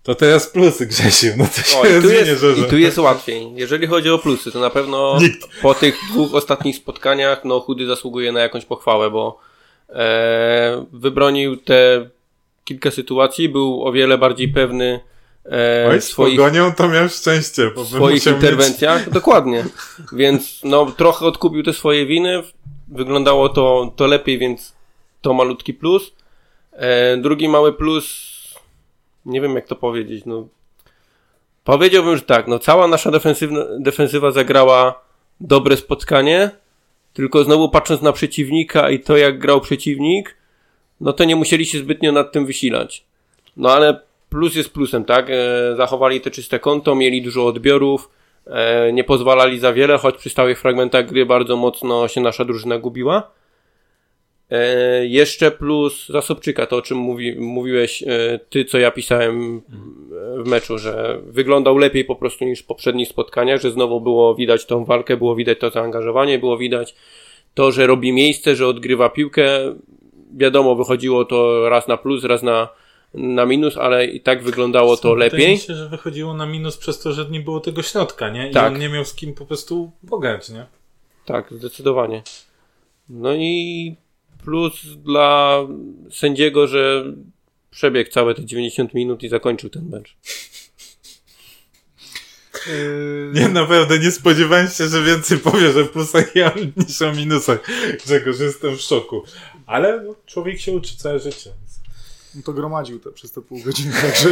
[0.02, 1.26] To teraz plusy, Grzesiu.
[1.36, 2.52] No to się O, i, tu jest, że...
[2.52, 3.54] I tu jest łatwiej.
[3.54, 5.18] Jeżeli chodzi o plusy, to na pewno
[5.62, 9.38] po tych dwóch ostatnich spotkaniach, no chudy zasługuje na jakąś pochwałę, bo
[9.88, 12.10] e, wybronił te
[12.64, 15.00] kilka sytuacji, był o wiele bardziej pewny
[15.52, 19.10] e, Oj, swoich pogonią to miał szczęście, bo swoich interwencjach.
[19.10, 19.64] Dokładnie.
[20.12, 22.42] Więc no trochę odkupił te swoje winy.
[22.88, 24.72] Wyglądało to, to lepiej, więc
[25.20, 26.12] to malutki plus.
[26.72, 28.34] E, drugi mały plus,
[29.26, 30.48] nie wiem jak to powiedzieć, no
[31.64, 33.10] Powiedziałbym, że tak, no cała nasza
[33.78, 35.02] defensywa zagrała
[35.40, 36.50] dobre spotkanie,
[37.12, 40.36] tylko znowu patrząc na przeciwnika i to jak grał przeciwnik,
[41.00, 43.04] no to nie musieli się zbytnio nad tym wysilać.
[43.56, 44.00] No ale
[44.34, 45.30] plus jest plusem, tak?
[45.30, 48.10] E, zachowali te czyste konto, mieli dużo odbiorów,
[48.46, 52.78] e, nie pozwalali za wiele, choć przy stałych fragmentach gry bardzo mocno się nasza drużyna
[52.78, 53.30] gubiła.
[54.50, 58.04] E, jeszcze plus Zasobczyka, to o czym mówi, mówiłeś
[58.50, 59.62] ty, co ja pisałem
[60.44, 64.66] w meczu, że wyglądał lepiej po prostu niż w poprzednich spotkaniach, że znowu było widać
[64.66, 66.94] tą walkę, było widać to zaangażowanie, było widać
[67.54, 69.48] to, że robi miejsce, że odgrywa piłkę.
[70.36, 72.68] Wiadomo, wychodziło to raz na plus, raz na,
[73.14, 75.40] na minus, ale i tak wyglądało to lepiej.
[75.40, 78.50] Wydaje się, że wychodziło na minus przez to, że nie było tego środka, nie?
[78.50, 78.72] I tak.
[78.72, 80.66] on nie miał z kim po prostu pograć, nie?
[81.24, 82.22] Tak, zdecydowanie.
[83.08, 83.96] No i
[84.44, 85.60] plus dla
[86.10, 87.04] sędziego, że
[87.70, 90.16] przebiegł całe te 90 minut i zakończył ten mecz.
[93.32, 96.34] Nie, naprawdę nie spodziewałem się, że więcej powie, że plusach
[96.76, 97.60] niż o minusach.
[98.04, 99.22] Grzegorz, jestem w szoku.
[99.66, 101.50] Ale no, człowiek się uczy całe życie.
[102.36, 104.28] No to gromadził te, przez te pół godziny, także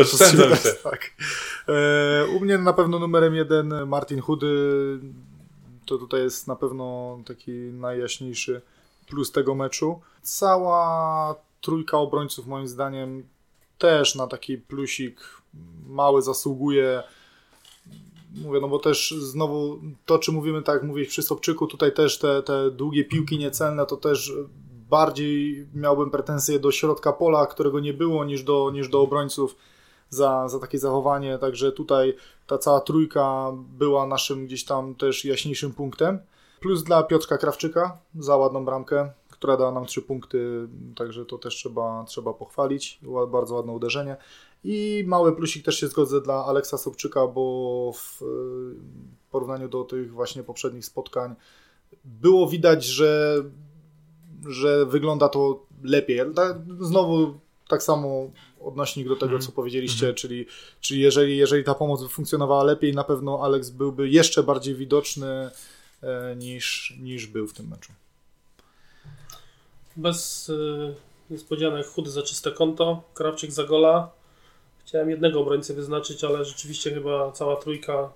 [0.00, 0.72] oszczędzam się.
[0.82, 1.10] Tak.
[1.68, 4.46] E, u mnie na pewno numerem jeden Martin Chudy.
[5.86, 8.62] To tutaj jest na pewno taki najjaśniejszy
[9.06, 10.00] plus tego meczu.
[10.22, 13.22] Cała trójka obrońców moim zdaniem
[13.78, 15.20] też na taki plusik
[15.86, 17.02] mały zasługuje.
[18.34, 22.42] Mówię, no bo też znowu to, czy mówimy tak, mówić przy Sobczyku, tutaj też te,
[22.42, 24.32] te długie piłki niecelne, to też
[24.92, 29.56] bardziej miałbym pretensje do środka pola, którego nie było, niż do, niż do obrońców
[30.10, 31.38] za, za takie zachowanie.
[31.38, 32.16] Także tutaj
[32.46, 36.18] ta cała trójka była naszym gdzieś tam też jaśniejszym punktem.
[36.60, 41.54] Plus dla Piotrka Krawczyka za ładną bramkę, która dała nam trzy punkty, także to też
[41.54, 43.00] trzeba, trzeba pochwalić.
[43.28, 44.16] Bardzo ładne uderzenie.
[44.64, 48.20] I mały plusik też się zgodzę dla Aleksa Sobczyka, bo w
[49.30, 51.34] porównaniu do tych właśnie poprzednich spotkań
[52.04, 53.42] było widać, że,
[54.48, 56.20] że wygląda to lepiej.
[56.80, 57.34] Znowu
[57.68, 58.30] tak samo
[58.60, 59.42] odnośnik do tego, mm.
[59.42, 60.16] co powiedzieliście, mm.
[60.16, 60.46] czyli,
[60.80, 65.50] czyli jeżeli, jeżeli ta pomoc by funkcjonowała lepiej, na pewno Alex byłby jeszcze bardziej widoczny
[66.02, 67.92] e, niż, niż był w tym meczu.
[69.96, 70.94] Bez y,
[71.30, 74.10] niespodzianek chudy za czyste konto, Krawczyk za gola.
[74.84, 78.12] Chciałem jednego obrońcę wyznaczyć, ale rzeczywiście chyba cała trójka.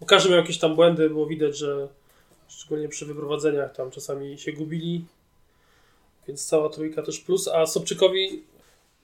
[0.00, 1.88] Bo każdy miał jakieś tam błędy, było widać, że
[2.48, 5.04] szczególnie przy wyprowadzeniach tam czasami się gubili.
[6.28, 7.48] Więc cała trójka też plus.
[7.48, 8.42] A Sobczykowi,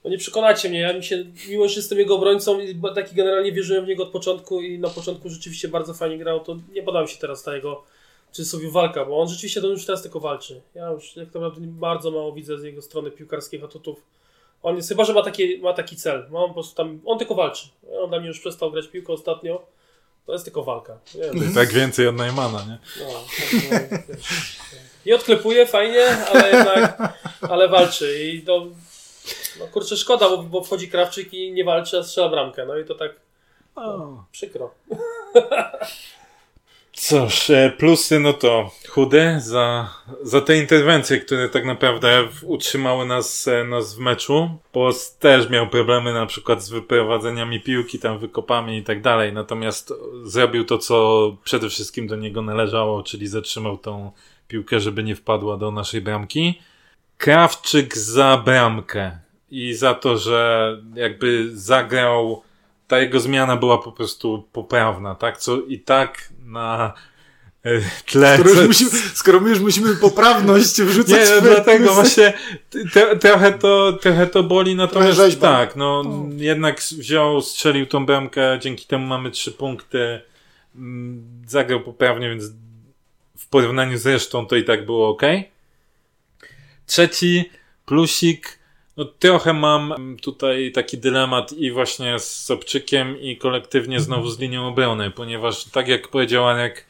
[0.03, 3.51] no nie przekonacie mnie, ja mi się, mimo że jestem jego obrońcą i taki generalnie
[3.51, 7.07] wierzyłem w niego od początku i na początku rzeczywiście bardzo fajnie grał, to nie podał
[7.07, 7.83] się teraz ta jego
[8.31, 10.61] czy sobie walka, bo on rzeczywiście to już teraz tylko walczy.
[10.75, 14.03] Ja już jak naprawdę bardzo mało widzę z jego strony piłkarskich atutów.
[14.63, 16.27] On jest, chyba, że ma, taki ma taki cel.
[16.29, 17.67] Ma on po prostu tam, on tylko walczy.
[17.99, 19.65] On dla mnie już przestał grać piłkę ostatnio.
[20.25, 20.97] To jest tylko walka.
[21.15, 22.77] Nie, tak więcej od Najmana, nie?
[22.99, 23.97] No, tak, no,
[25.05, 27.13] I odklepuje fajnie, ale jednak,
[27.51, 28.25] ale walczy.
[28.25, 28.67] I to,
[29.59, 32.65] no kurczę, szkoda, bo, bo wchodzi Krawczyk i nie walczy, a strzela bramkę.
[32.65, 33.11] No i to tak
[33.75, 34.71] no, przykro.
[36.93, 39.89] Cóż, e, plusy no to chudy za,
[40.21, 44.49] za te interwencje, które tak naprawdę utrzymały nas, e, nas w meczu.
[44.71, 49.33] Post też miał problemy na przykład z wyprowadzeniami piłki, tam wykopami i tak dalej.
[49.33, 49.93] Natomiast
[50.23, 54.11] zrobił to, co przede wszystkim do niego należało, czyli zatrzymał tą
[54.51, 56.61] piłkę, żeby nie wpadła do naszej bramki.
[57.17, 59.17] Krawczyk za bramkę
[59.51, 62.43] i za to, że jakby zagrał
[62.87, 65.37] ta jego zmiana była po prostu poprawna, tak?
[65.37, 66.93] Co i tak na
[67.63, 67.71] e,
[68.05, 68.37] tle.
[68.37, 71.29] Skoro, już musimy, skoro my już musimy poprawność wrzucać.
[71.29, 72.33] Nie, no dlatego właśnie
[72.93, 76.03] te, trochę, to, trochę to boli, natomiast tak, no
[76.37, 80.21] jednak wziął, strzelił tą bramkę, dzięki temu mamy trzy punkty,
[80.75, 82.43] mm, zagrał poprawnie, więc
[83.41, 85.21] w porównaniu z resztą to i tak było ok.
[86.85, 87.49] Trzeci
[87.85, 88.59] plusik,
[88.97, 94.67] no, trochę mam tutaj taki dylemat i właśnie z Sobczykiem i kolektywnie znowu z linią
[94.67, 96.85] obrony, ponieważ tak jak powiedział Anek,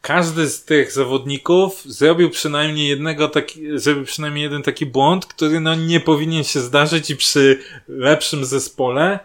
[0.00, 5.74] każdy z tych zawodników zrobił przynajmniej jednego taki, zrobił przynajmniej jeden taki błąd, który no
[5.74, 9.18] nie powinien się zdarzyć i przy lepszym zespole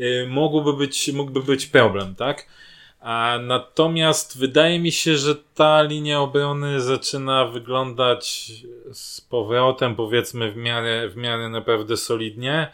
[0.00, 2.46] y, mógłby być, mógłby być problem, tak?
[3.00, 8.52] A natomiast wydaje mi się, że ta linia obrony zaczyna wyglądać
[8.92, 12.68] z powrotem, powiedzmy, w miarę, w miarę naprawdę solidnie.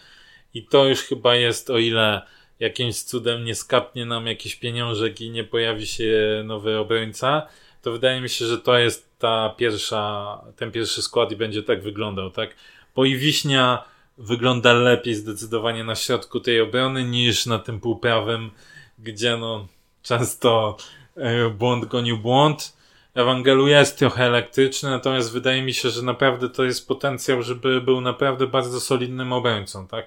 [0.55, 2.22] I to już chyba jest, o ile
[2.61, 7.47] jakimś cudem nie skapnie nam jakiś pieniążek i nie pojawi się nowy obrońca,
[7.83, 11.83] to wydaje mi się, że to jest ta pierwsza, ten pierwszy skład i będzie tak
[11.83, 12.57] wyglądał, tak?
[12.97, 13.85] Bo i Wiśnia
[14.18, 18.51] wygląda lepiej zdecydowanie na środku tej obrony niż na tym półprawym,
[18.99, 19.66] gdzie no
[20.05, 20.76] często
[21.16, 22.76] e, błąd gonił błąd.
[23.14, 28.00] Ewangelu jest trochę elektryczny, natomiast wydaje mi się, że naprawdę to jest potencjał, żeby był
[28.00, 30.07] naprawdę bardzo solidnym obrońcą, tak?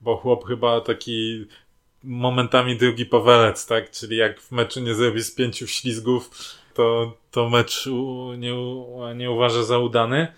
[0.00, 1.46] Bo chłop chyba taki
[2.04, 3.90] momentami drugi powelec, tak?
[3.90, 6.30] Czyli jak w meczu nie zrobi z pięciu ślizgów,
[6.74, 7.88] to, to mecz
[8.38, 8.54] nie,
[9.14, 10.32] nie uważa za udany.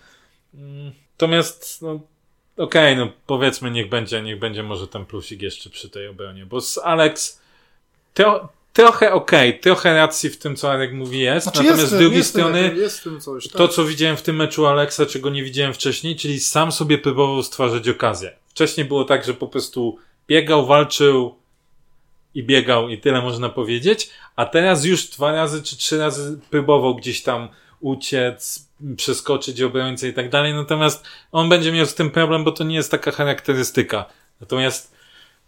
[0.53, 1.99] Mm, natomiast, no,
[2.57, 6.45] okej, okay, no powiedzmy, niech będzie, niech będzie może ten plusik jeszcze przy tej obronie,
[6.45, 7.41] bo z Alex
[8.13, 11.93] to, trochę okej, okay, trochę racji w tym, co Alek mówi jest, znaczy natomiast jest,
[11.93, 13.57] z drugiej jest strony jest coś, tak?
[13.57, 17.43] to, co widziałem w tym meczu Alexa, czego nie widziałem wcześniej, czyli sam sobie próbował
[17.43, 18.33] stwarzać okazję.
[18.47, 19.97] Wcześniej było tak, że po prostu
[20.27, 21.35] biegał, walczył
[22.33, 26.95] i biegał i tyle można powiedzieć, a teraz już dwa razy czy trzy razy próbował
[26.95, 27.49] gdzieś tam
[27.79, 32.63] uciec, przeskoczyć obrońcę i tak dalej, natomiast on będzie miał z tym problem, bo to
[32.63, 34.05] nie jest taka charakterystyka.
[34.41, 34.96] Natomiast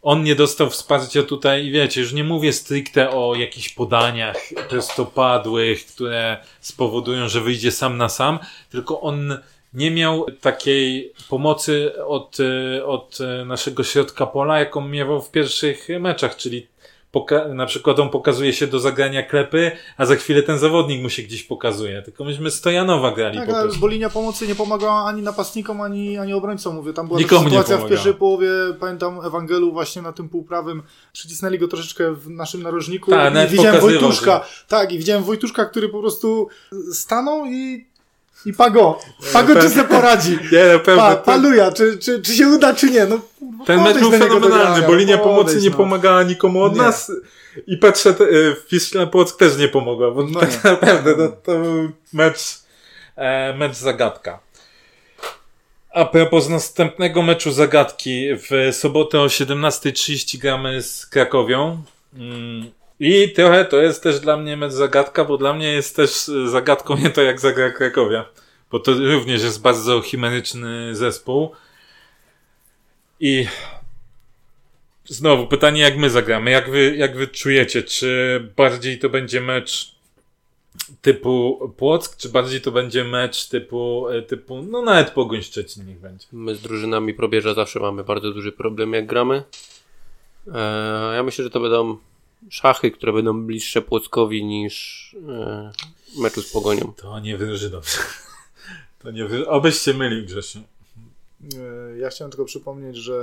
[0.02, 4.38] on nie dostał wsparcia tutaj i wiecie, już nie mówię stricte o jakichś podaniach
[4.70, 8.40] prostopadłych, które spowodują, że wyjdzie sam na sam,
[8.70, 9.38] tylko on
[9.74, 12.38] nie miał takiej pomocy od,
[12.86, 16.68] od naszego środka pola, jaką miewał w pierwszych meczach, czyli
[17.12, 21.10] poka- na przykład on pokazuje się do zagrania klepy, a za chwilę ten zawodnik mu
[21.10, 22.02] się gdzieś pokazuje.
[22.02, 23.80] Tylko myśmy Stojanowa grali tak, po prostu.
[23.80, 26.76] bo linia pomocy nie pomagała ani napastnikom, ani, ani obrońcom.
[26.76, 28.50] Mówię, tam była Nikomu sytuacja w pierwszej połowie,
[28.80, 30.84] pamiętam Ewangelu właśnie na tym półprawym,
[31.14, 34.46] przycisnęli go troszeczkę w naszym narożniku Ta, i widziałem Wojtuszka.
[34.68, 36.48] Tak, i widziałem Wojtuszka, który po prostu
[36.94, 37.90] stanął i
[38.46, 39.00] i Pago,
[39.34, 40.32] Pago czy sobie poradzi?
[40.52, 41.04] Nie, na pewno.
[41.04, 43.06] Pa, paluja, czy, czy, czy się uda, czy nie?
[43.06, 43.20] No,
[43.66, 45.78] Ten mecz był fenomenalny, bo linia pomocy nie no.
[45.78, 46.82] pomagała nikomu od nie.
[46.82, 47.12] nas
[47.68, 48.16] i patrzę,
[48.72, 50.72] Wisła Płock też nie pomogła, bo no tak nie.
[50.72, 52.60] naprawdę to, to był mecz,
[53.16, 54.40] e, mecz zagadka.
[55.94, 61.84] A propos następnego meczu zagadki, w sobotę o 17.30 gramy z Krakowią.
[62.14, 66.12] Mm i trochę to jest też dla mnie mecz zagadka, bo dla mnie jest też
[66.46, 68.26] zagadką nie to, jak zagra Krakowia.
[68.72, 71.52] Bo to również jest bardzo chimeryczny zespół.
[73.20, 73.48] I
[75.06, 76.52] znowu pytanie, jak my zagramy?
[76.52, 77.84] Jak wy, jak wy czujecie?
[77.84, 79.96] Czy bardziej to będzie mecz
[81.02, 86.28] typu Płock, czy bardziej to będzie mecz typu, typu no nawet Pogoń Szczecin niech będzie?
[86.32, 89.44] My z drużynami probierza zawsze mamy bardzo duży problem, jak gramy.
[90.48, 91.98] Eee, ja myślę, że to będą
[92.50, 95.72] szachy, które będą bliższe Płockowi niż e,
[96.18, 96.94] meczu z Pogonią.
[96.98, 97.98] To nie wróży dobrze.
[99.00, 99.48] To nie wróży.
[99.48, 100.60] Obyś się mylił, Grzesiu.
[101.58, 103.14] E, ja chciałem tylko przypomnieć, że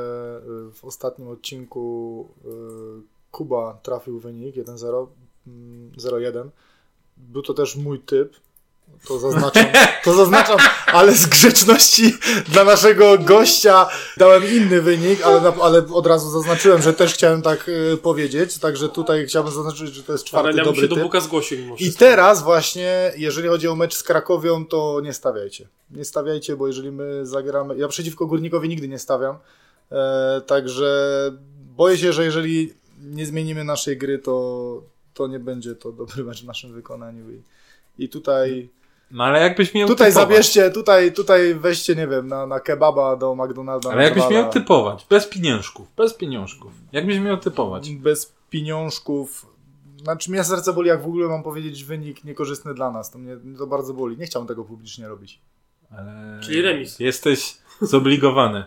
[0.42, 2.48] e, w ostatnim odcinku e,
[3.30, 5.06] Kuba trafił wynik 1-0,
[5.96, 6.36] 0-1.
[6.36, 6.50] Mm,
[7.16, 8.36] Był to też mój typ,
[9.08, 9.64] to zaznaczam,
[10.04, 12.14] to zaznaczam, ale z grzeczności
[12.48, 17.68] dla naszego gościa dałem inny wynik, ale, ale od razu zaznaczyłem, że też chciałem tak
[17.68, 20.96] y, powiedzieć, także tutaj chciałbym zaznaczyć, że to jest czwarty ale ja dobry się do
[20.96, 25.68] Buka zgłosił I teraz właśnie, jeżeli chodzi o mecz z Krakowią, to nie stawiajcie.
[25.90, 29.38] Nie stawiajcie, bo jeżeli my zagramy, ja przeciwko Górnikowi nigdy nie stawiam,
[29.92, 31.10] e, także
[31.76, 34.82] boję się, że jeżeli nie zmienimy naszej gry, to,
[35.14, 37.30] to nie będzie to dobry mecz w naszym wykonaniu.
[37.30, 37.42] I,
[37.98, 38.68] i tutaj
[39.10, 40.28] no ale jakbyś miał Tutaj typować.
[40.28, 43.90] zabierzcie, tutaj, tutaj weźcie, nie wiem, na, na kebaba do McDonalda.
[43.90, 46.72] Ale jakbyś miał typować, bez pieniążków, bez pieniążków.
[46.92, 47.90] Jakbyś miał typować?
[47.90, 49.46] Bez pieniążków.
[50.02, 53.10] Znaczy mnie serce boli, jak w ogóle mam powiedzieć wynik niekorzystny dla nas.
[53.10, 54.16] To mnie to bardzo boli.
[54.16, 55.40] Nie chciałbym tego publicznie robić.
[55.90, 56.40] Ale...
[56.42, 57.00] Czyli remis.
[57.00, 58.64] Jesteś zobligowany.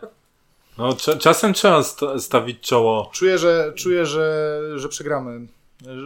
[0.78, 1.84] No, czasem trzeba
[2.18, 3.10] stawić czoło.
[3.14, 5.48] Czuję, że, czuję, że, że przegramy.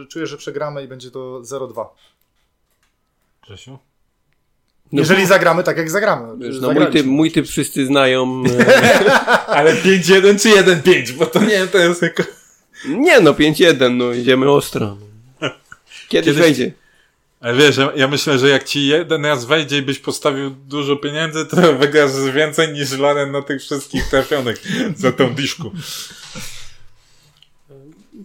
[0.08, 1.86] Czuję, że przegramy i będzie to 0-2.
[3.42, 3.78] Grzesiu?
[4.94, 6.46] No Jeżeli zagramy tak, jak zagramy.
[6.46, 8.42] Wiesz, no mój, typ, mój typ wszyscy znają.
[9.46, 12.22] Ale 5-1 czy 1-5, bo to nie to jest jako...
[12.88, 14.96] Nie no, 5-1, no idziemy ostro.
[15.40, 15.58] Kiedyś,
[16.08, 16.72] Kiedyś wejdzie.
[17.40, 21.46] Ale wiesz, ja myślę, że jak ci jeden raz wejdzie i byś postawił dużo pieniędzy,
[21.46, 24.62] to wygrasz więcej niż Laren na tych wszystkich trafionych
[24.96, 25.72] za tą diszku.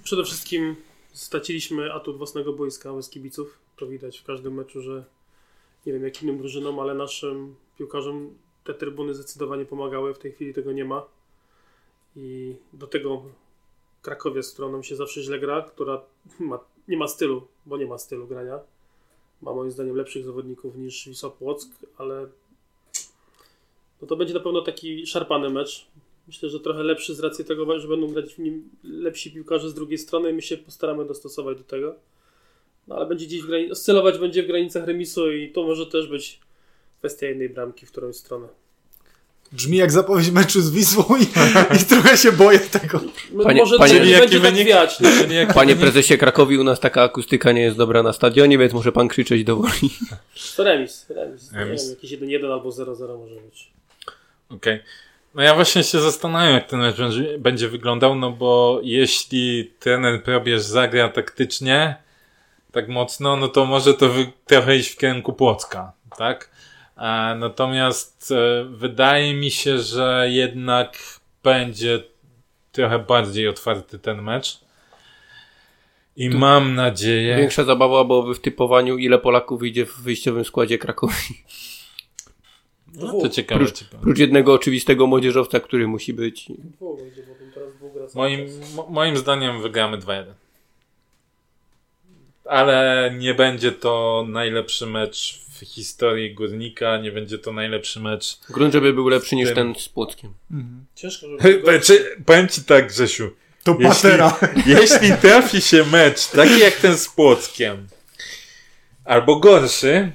[0.04, 0.76] Przede wszystkim
[1.14, 3.58] straciliśmy atut własnego boiska bez kibiców.
[3.76, 5.04] To widać w każdym meczu, że
[5.90, 10.14] nie wiem jak innym drużynom, ale naszym piłkarzom te trybuny zdecydowanie pomagały.
[10.14, 11.06] W tej chwili tego nie ma.
[12.16, 13.24] I do tego
[14.02, 16.02] Krakowie, z którą nam się zawsze źle gra, która
[16.40, 18.60] ma, nie ma stylu, bo nie ma stylu grania.
[19.42, 22.28] Ma moim zdaniem lepszych zawodników niż Wisła Płock, ale
[24.02, 25.88] no to będzie na pewno taki szarpany mecz.
[26.28, 29.74] Myślę, że trochę lepszy z racji tego, że będą grać w nim lepsi piłkarze z
[29.74, 30.34] drugiej strony.
[30.34, 31.96] My się postaramy dostosować do tego.
[32.90, 36.08] No ale będzie gdzieś w granic- oscylować będzie w granicach remisu i to może też
[36.08, 36.40] być
[37.00, 38.48] kwestia jednej bramki w którąś stronę.
[39.52, 41.24] Brzmi jak zapowiedź meczu z Wisłą i,
[41.82, 43.00] i trochę się boję tego.
[43.32, 44.68] No, Panie- może panie- nie Czyli będzie tak wynik?
[44.68, 45.00] wiać.
[45.00, 45.12] Nie?
[45.12, 45.82] Czyli jaki Panie wynik?
[45.92, 49.44] prezesie Krakowi, u nas taka akustyka nie jest dobra na stadionie, więc może pan krzyczeć
[49.44, 49.90] do woli.
[50.58, 51.06] To remis.
[51.10, 51.52] remis.
[51.52, 51.82] Nie Remis.
[51.84, 52.12] wiem, jakiś
[52.42, 53.72] 1-1 albo 0-0 może być.
[54.50, 54.80] Okej.
[55.36, 60.24] No ja właśnie się zastanawiam, jak ten mecz będzie, będzie wyglądał, no bo jeśli trener
[60.24, 61.96] probierz zagra taktycznie,
[62.72, 66.50] tak mocno, no to może to wy, trochę iść w kierunku Płocka, tak?
[66.96, 70.98] A, natomiast e, wydaje mi się, że jednak
[71.44, 72.04] będzie
[72.72, 74.60] trochę bardziej otwarty ten mecz.
[76.16, 77.36] I mam nadzieję...
[77.36, 81.44] Większa zabawa byłaby w typowaniu, ile Polaków wyjdzie w wyjściowym składzie Krakowi.
[82.94, 83.66] No, to ciekawe.
[83.66, 86.48] Prócz, prócz jednego oczywistego młodzieżowca, który musi być.
[86.80, 86.98] Cały
[88.16, 88.48] Moim,
[88.90, 90.24] moim zdaniem wygramy 2-1.
[92.50, 98.40] Ale nie będzie to najlepszy mecz w historii Górnika, nie będzie to najlepszy mecz.
[98.50, 100.34] Grunt, żeby był lepszy niż ten z Płockiem.
[100.96, 101.62] Ciężko, żeby...
[101.64, 103.32] Znaczy, powiem ci tak, Grzesiu.
[103.64, 104.40] To Jeśli, patera.
[104.80, 107.88] jeśli trafi się mecz taki jak ten z Płockiem,
[109.06, 110.12] albo gorszy,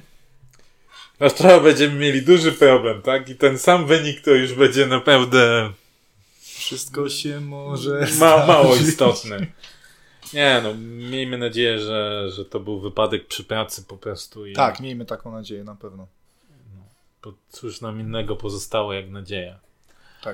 [1.19, 3.29] no to będziemy mieli duży problem, tak?
[3.29, 5.71] I ten sam wynik to już będzie naprawdę
[6.41, 9.47] Wszystko się może ma, mało istotne.
[10.33, 10.73] Nie no,
[11.09, 14.45] miejmy nadzieję, że, że to był wypadek przy pracy po prostu.
[14.45, 16.07] I, Tak, miejmy taką nadzieję na pewno.
[17.23, 19.59] Bo cóż nam innego pozostało jak nadzieja.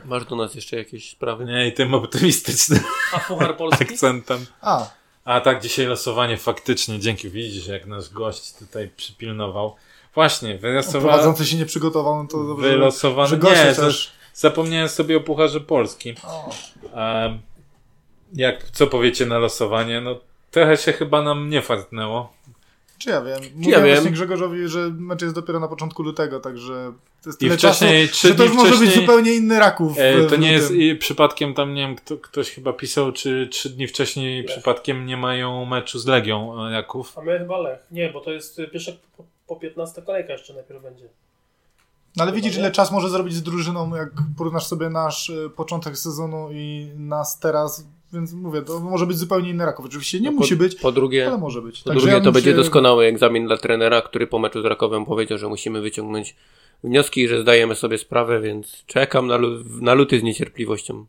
[0.05, 1.45] Masz do nas jeszcze jakieś sprawy?
[1.45, 2.79] Nie, i tym optymistycznym
[3.13, 3.83] A Puchar Polski?
[3.93, 4.45] akcentem.
[4.61, 4.89] A,
[5.25, 9.75] A tak, dzisiaj losowanie faktycznie, dzięki, widzisz, jak nasz gość tutaj przypilnował.
[10.15, 11.07] Właśnie, wylosowa...
[11.07, 13.27] prowadzący się nie przygotował, no to dobrze, że- wylosowano.
[13.27, 14.11] że goście Nie, też.
[14.33, 16.15] zapomniałem sobie o Pucharze Polski.
[16.23, 16.49] O,
[18.33, 20.01] jak, co powiecie na losowanie?
[20.01, 20.19] No,
[20.51, 22.33] trochę się chyba nam nie fartnęło.
[22.97, 23.43] czy ja wiem.
[23.43, 23.93] ja Mówiłem wiem.
[23.93, 28.07] właśnie Grzegorzowi, że mecz jest dopiero na początku lutego, także to jest I tyle wcześniej,
[28.07, 29.97] czasu, trzy że to już może być zupełnie inny Raków.
[29.97, 33.69] E, to nie jest i przypadkiem tam, nie wiem, kto, ktoś chyba pisał, czy trzy
[33.69, 37.17] dni wcześniej przypadkiem nie mają meczu z Legią e, Jaków.
[37.17, 37.79] A my chyba Lech.
[37.91, 41.05] Nie, bo to jest y, pierwsza po, po 15 kolejka jeszcze najpierw będzie.
[42.15, 45.97] No ale widzisz, ile czas może zrobić z drużyną, jak porównasz sobie nasz y, początek
[45.97, 49.85] sezonu i nas teraz, więc mówię, to może być zupełnie inny Raków.
[49.85, 51.79] Oczywiście nie No musi po, być, Po drugie, ale może być.
[51.83, 54.61] po Także drugie ja to bym będzie się- doskonały egzamin dla trenera, który po meczu
[54.61, 56.35] z Rakowem powiedział, że musimy wyciągnąć
[56.83, 59.39] wnioski i że zdajemy sobie sprawę, więc czekam na,
[59.81, 61.05] na luty z niecierpliwością.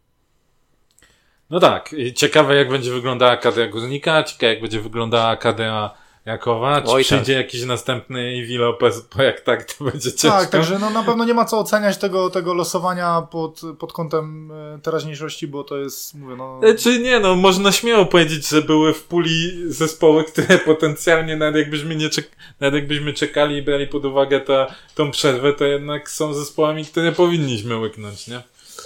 [1.50, 5.94] No tak, i ciekawe jak będzie wyglądała kadra Górnika, ciekawe jak będzie wyglądała kadra
[6.24, 7.06] Jakowa, czy Oj, tak.
[7.06, 10.38] przyjdzie jakiś następny Iwi Lopez, bo jak tak to będzie ciężko.
[10.38, 14.52] Tak, także no, na pewno nie ma co oceniać tego, tego losowania pod, pod kątem
[14.52, 16.60] e, teraźniejszości, bo to jest, mówię, no...
[16.62, 21.56] E, Czy nie, no można śmiało powiedzieć, że były w puli zespoły, które potencjalnie nawet
[21.56, 26.10] jakbyśmy, nie czek- nawet jakbyśmy czekali i brali pod uwagę ta, tą przerwę, to jednak
[26.10, 28.42] są zespołami, które powinniśmy łyknąć, nie?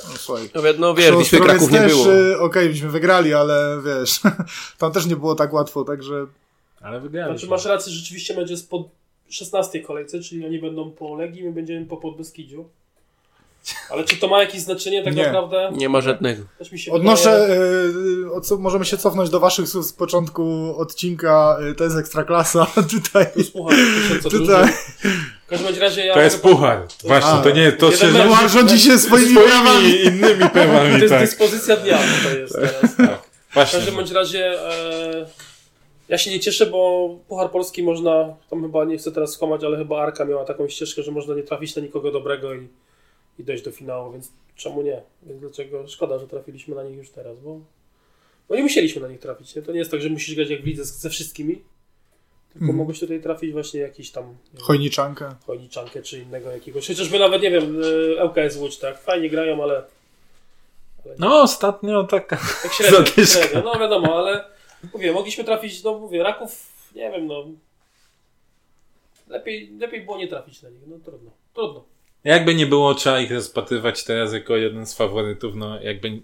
[0.08, 0.50] No, słuchaj.
[0.54, 2.12] No, no wiesz, Wisły Kraków nie też, było.
[2.14, 4.20] y, Okej, byśmy wygrali, ale wiesz,
[4.78, 6.26] tam też nie było tak łatwo, także
[6.86, 7.38] Ale wygraliśmy.
[7.38, 8.88] Znaczy masz rację, rzeczywiście będzie po
[9.28, 12.68] 16 kolejce, czyli oni będą po Legii, my będziemy po Podbeskidziu.
[13.90, 15.22] Ale czy to ma jakieś znaczenie tak Nie.
[15.22, 15.70] naprawdę?
[15.72, 16.42] Nie ma żadnego.
[16.90, 17.48] Odnoszę,
[18.36, 22.66] y, co, możemy się cofnąć do waszych słów z początku odcinka, y, to jest Ekstraklasa,
[22.90, 24.72] tutaj, To jest puchar, tysiąca tutaj.
[25.46, 26.14] W każdym razie ja...
[26.14, 26.86] To jest puchar.
[27.04, 28.26] Właśnie, A, to nie, to się mecz.
[28.26, 29.88] Puchar rządzi się swoimi prawami.
[29.90, 31.20] swoimi innymi To prawami, jest tak.
[31.20, 32.96] dyspozycja dnia to jest teraz.
[32.96, 33.22] tak.
[33.50, 33.78] W Właśnie.
[33.78, 35.26] każdym bądź razie e,
[36.08, 39.76] ja się nie cieszę, bo Puchar Polski można, tam chyba nie chcę teraz skłamać, ale
[39.78, 42.68] chyba Arka miała taką ścieżkę, że można nie trafić na nikogo dobrego i,
[43.38, 45.02] i dojść do finału, więc czemu nie?
[45.22, 47.60] Więc dlaczego szkoda, że trafiliśmy na nich już teraz, bo,
[48.48, 49.54] bo nie musieliśmy na nich trafić.
[49.54, 49.62] Nie?
[49.62, 51.54] To nie jest tak, że musisz grać jak w lidze z- ze wszystkimi,
[52.52, 52.76] tylko Mhm.
[52.78, 55.34] mogłeś tutaj trafić właśnie jakiś tam Chojniczankę.
[55.46, 56.86] Chojniczankę czy innego jakiegoś.
[56.88, 57.82] Chociażby nawet, nie wiem,
[58.18, 58.98] e, LKS Łódź, tak?
[58.98, 59.82] Fajnie grają, ale
[61.18, 62.36] No ostatnio taka...
[62.62, 63.62] tak średnio, średnio.
[63.72, 64.44] No wiadomo, ale
[64.94, 67.44] mówię, mogliśmy trafić, no mówię, Raków, nie wiem, no
[69.28, 71.84] lepiej, lepiej było nie trafić na nich, no trudno, trudno.
[72.24, 76.20] Jakby nie było, trzeba ich rozpatrywać teraz jako jeden z faworytów, no jakby,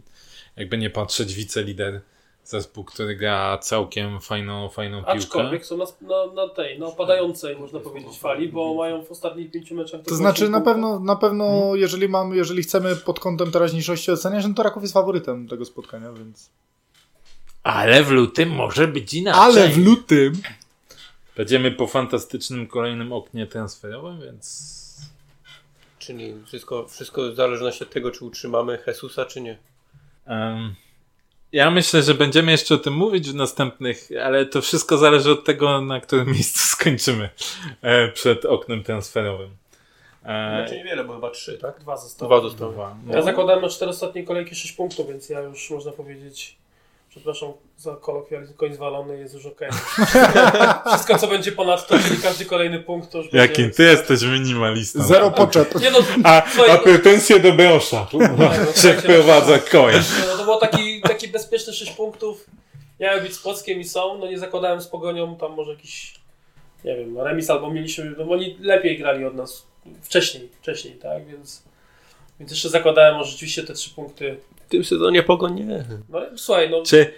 [0.56, 2.00] jakby nie patrzeć wicelider
[2.44, 5.12] zespół, który gra całkiem fajną, fajną piłkę.
[5.12, 9.50] Aczkolwiek są na, na, na tej, na opadającej, można powiedzieć, fali, bo mają w ostatnich
[9.50, 10.02] pięciu meczach...
[10.02, 14.54] To znaczy na pewno, na pewno jeżeli mamy, jeżeli chcemy pod kątem teraźniejszości oceniać, no
[14.54, 16.50] to Raków jest faworytem tego spotkania, więc...
[17.62, 19.42] Ale w lutym może być inaczej.
[19.42, 20.32] Ale w lutym...
[21.36, 24.72] Będziemy po fantastycznym kolejnym oknie transferowym, więc...
[25.98, 29.58] Czyli wszystko, wszystko w zależności od tego, czy utrzymamy Jesusa, czy nie.
[30.26, 30.74] Em,
[31.52, 35.44] ja myślę, że będziemy jeszcze o tym mówić w następnych, ale to wszystko zależy od
[35.44, 37.30] tego, na którym miejscu skończymy
[37.82, 39.50] e, przed oknem transferowym.
[40.24, 41.80] E, Znaczy niewiele, bo chyba trzy, tak?
[41.80, 42.28] Dwa zostały.
[42.28, 42.72] Dwa zostały.
[42.72, 42.96] dwa.
[43.08, 46.56] Ja zakładałem na cztery ostatnie kolejki 6 punktów, więc ja już można powiedzieć,
[47.12, 49.68] przepraszam za kolokwializm, koń zwalony jest już okej.
[50.86, 53.76] Wszystko co będzie ponad to, czyli każdy kolejny punkt, to już Jakim będzie...
[53.76, 55.02] ty jesteś minimalistą.
[55.02, 55.80] Zero poczep.
[55.80, 58.50] Nie no, A, a no- pretensje do Beosza, no,
[58.82, 59.94] że wprowadza koń.
[59.94, 62.46] Nie, No to było taki, taki bezpieczny 6 punktów.
[63.00, 66.14] Miały być z Płockiem i są, no nie zakładałem z Pogonią, tam może jakiś,
[66.84, 69.66] nie wiem, remis albo mieliśmy, no bo oni lepiej grali od nas
[70.02, 71.62] wcześniej, wcześniej, tak, więc,
[72.40, 74.36] więc jeszcze zakładałem może rzeczywiście te 3 punkty.
[74.72, 75.84] W tym sezonie Pogoń nie.
[76.08, 77.12] No słuchaj, no Czy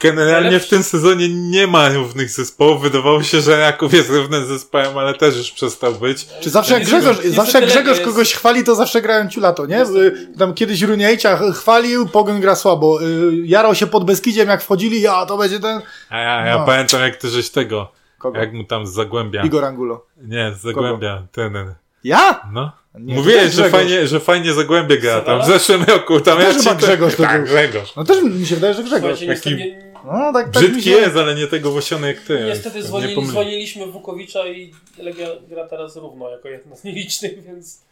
[0.00, 2.82] generalnie w tym sezonie nie ma równych zespołów.
[2.82, 6.26] Wydawało się, że Raków jest równym zespołem, ale też już przestał być.
[6.40, 9.82] Czy zawsze jak Grzegorz, zawsze jak Grzegorz kogoś chwali, to zawsze grają ciulato, nie?
[9.82, 13.02] Y, Tam kiedyś Runiejcia chwalił, Pogoń gra słabo.
[13.02, 15.80] Y, Jarał się pod Beskidziem, jak wchodzili, ja to będzie ten...
[16.10, 16.66] A ja, ja No.
[16.66, 18.38] pamiętam, jak ty żeś tego, Kogo?
[18.38, 19.42] jak mu tam z Zagłębia.
[19.42, 20.06] Igor Angulo.
[20.22, 21.74] Nie, z Zagłębia, ten.
[22.04, 22.40] Ja?
[22.52, 22.72] No.
[22.98, 23.70] Nie, Mówiłeś, że Grzegorz.
[23.72, 26.20] fajnie, że fajnie Zagłębie gra tam w zeszłym roku.
[26.20, 27.54] Tam Też ja chyba ci- Grzegorz to Tak, był.
[27.54, 27.96] Grzegorz.
[27.96, 29.18] No też mi się wydaje, że Grzegorz.
[29.18, 30.90] Słuchajcie, taki- nie, No tak, tak mi Brzydki się...
[30.90, 32.42] jest, ale nie tego włosiony jak ty.
[32.46, 33.32] niestety Nie zwolnili, pomyliłem.
[33.42, 37.82] zwolniliśmy Wukowicza i Legia gra teraz równo, jako jedna z nielicznych, więc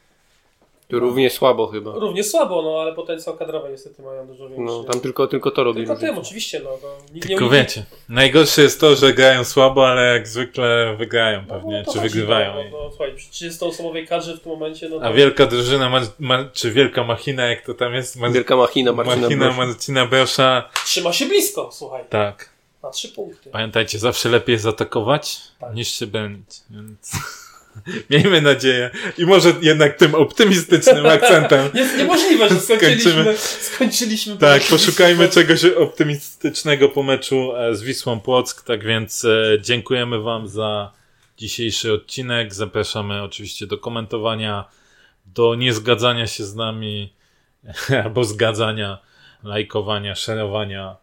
[0.99, 1.93] równie słabo chyba.
[1.93, 4.65] równie słabo, no ale potencjał kadrowy niestety mają dużo większy.
[4.65, 5.81] No, tam tylko, tylko to robi.
[5.87, 6.71] Tylko tym, oczywiście, no.
[6.71, 11.45] To nikt Tylko nie wiecie, najgorsze jest to, że grają słabo, ale jak zwykle wygrają
[11.49, 12.55] No, pewnie, no, czy wygrywają.
[12.55, 15.07] No, no, słuchaj, przy 30-osobowej kadrze w tym momencie, no to...
[15.07, 18.17] A wielka drużyna, ma, ma, czy wielka machina, jak to tam jest?
[18.17, 19.67] Ma, Wielka machina Marcina machina Brosza.
[19.67, 20.69] Marcina Brosza.
[20.85, 22.49] Trzyma się blisko, słuchaj, Tak.
[22.83, 23.51] na trzy punkty.
[23.51, 25.75] Pamiętajcie, zawsze lepiej jest atakować Tak.
[25.75, 26.47] niż się bronić.
[26.71, 27.13] Więc
[28.11, 28.91] miejmy nadzieję.
[29.19, 31.71] I może jednak tym optymistycznym akcentem.
[31.75, 38.21] Jest niemożliwe, że skończyliśmy, skończyliśmy Tak, po- poszukajmy czegoś optymistycznego po meczu e, z Wisłą
[38.21, 38.63] Płock.
[38.63, 40.93] Tak więc e, dziękujemy Wam za
[41.39, 42.55] dzisiejszy odcinek.
[42.55, 44.65] Zapraszamy oczywiście do komentowania,
[45.27, 47.13] do niezgadzania się z nami,
[48.05, 48.99] albo zgadzania,
[49.45, 50.97] lajkowania, szerowania.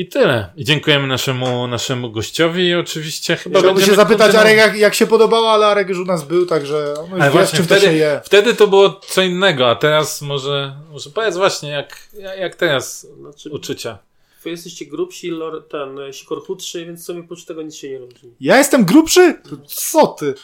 [0.00, 0.52] I tyle.
[0.56, 5.06] I dziękujemy naszemu, naszemu gościowi i oczywiście chyba Chciałbym się zapytać Arek, jak, jak się
[5.06, 7.96] podobało, ale Arek już u nas był, także no, wiesz, właśnie czym to się wtedy,
[7.96, 8.20] je.
[8.24, 13.50] wtedy to było co innego, a teraz może, może powiedz właśnie, jak, jak teraz Znaczy,
[13.50, 13.98] uczucia.
[14.44, 17.98] wy jesteście grubsi, lor, ten, sikor chudszy, więc w sumie oprócz tego nic się nie
[17.98, 18.34] różni.
[18.40, 19.34] Ja jestem grubszy?
[19.50, 20.34] To Co ty?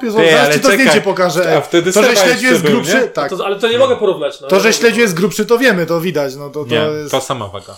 [0.00, 0.86] Ty, zaraz ci to czekaj.
[0.86, 1.56] zdjęcie pokażę.
[1.56, 3.08] A wtedy to, że śledziu jest był, grubszy, nie?
[3.08, 3.30] tak.
[3.30, 4.40] To, ale to nie mogę porównać.
[4.40, 4.48] No.
[4.48, 6.36] To, że śledziu jest grubszy, to wiemy, to widać.
[6.36, 7.10] No to, to Nie, jest...
[7.10, 7.76] ta sama waga.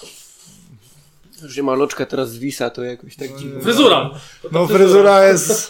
[1.47, 3.61] Że maloczka teraz zwisa, to jakoś tak dziwnie.
[3.63, 4.11] Fryzura!
[4.53, 5.69] No ta fryzura jest...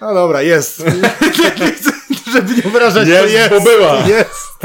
[0.00, 0.84] No dobra, jest.
[2.32, 3.50] Żeby nie obrażać, to Jest, jest.
[3.50, 4.08] bo była.
[4.08, 4.58] Jest.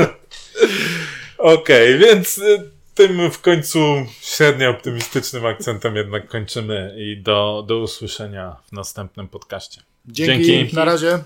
[1.38, 3.80] Okej, więc y, tym w końcu
[4.22, 9.82] średnio optymistycznym akcentem jednak kończymy i do, do usłyszenia w następnym podcaście.
[10.06, 10.46] Dzięki.
[10.46, 10.76] Dzięki.
[10.76, 11.20] Na razie.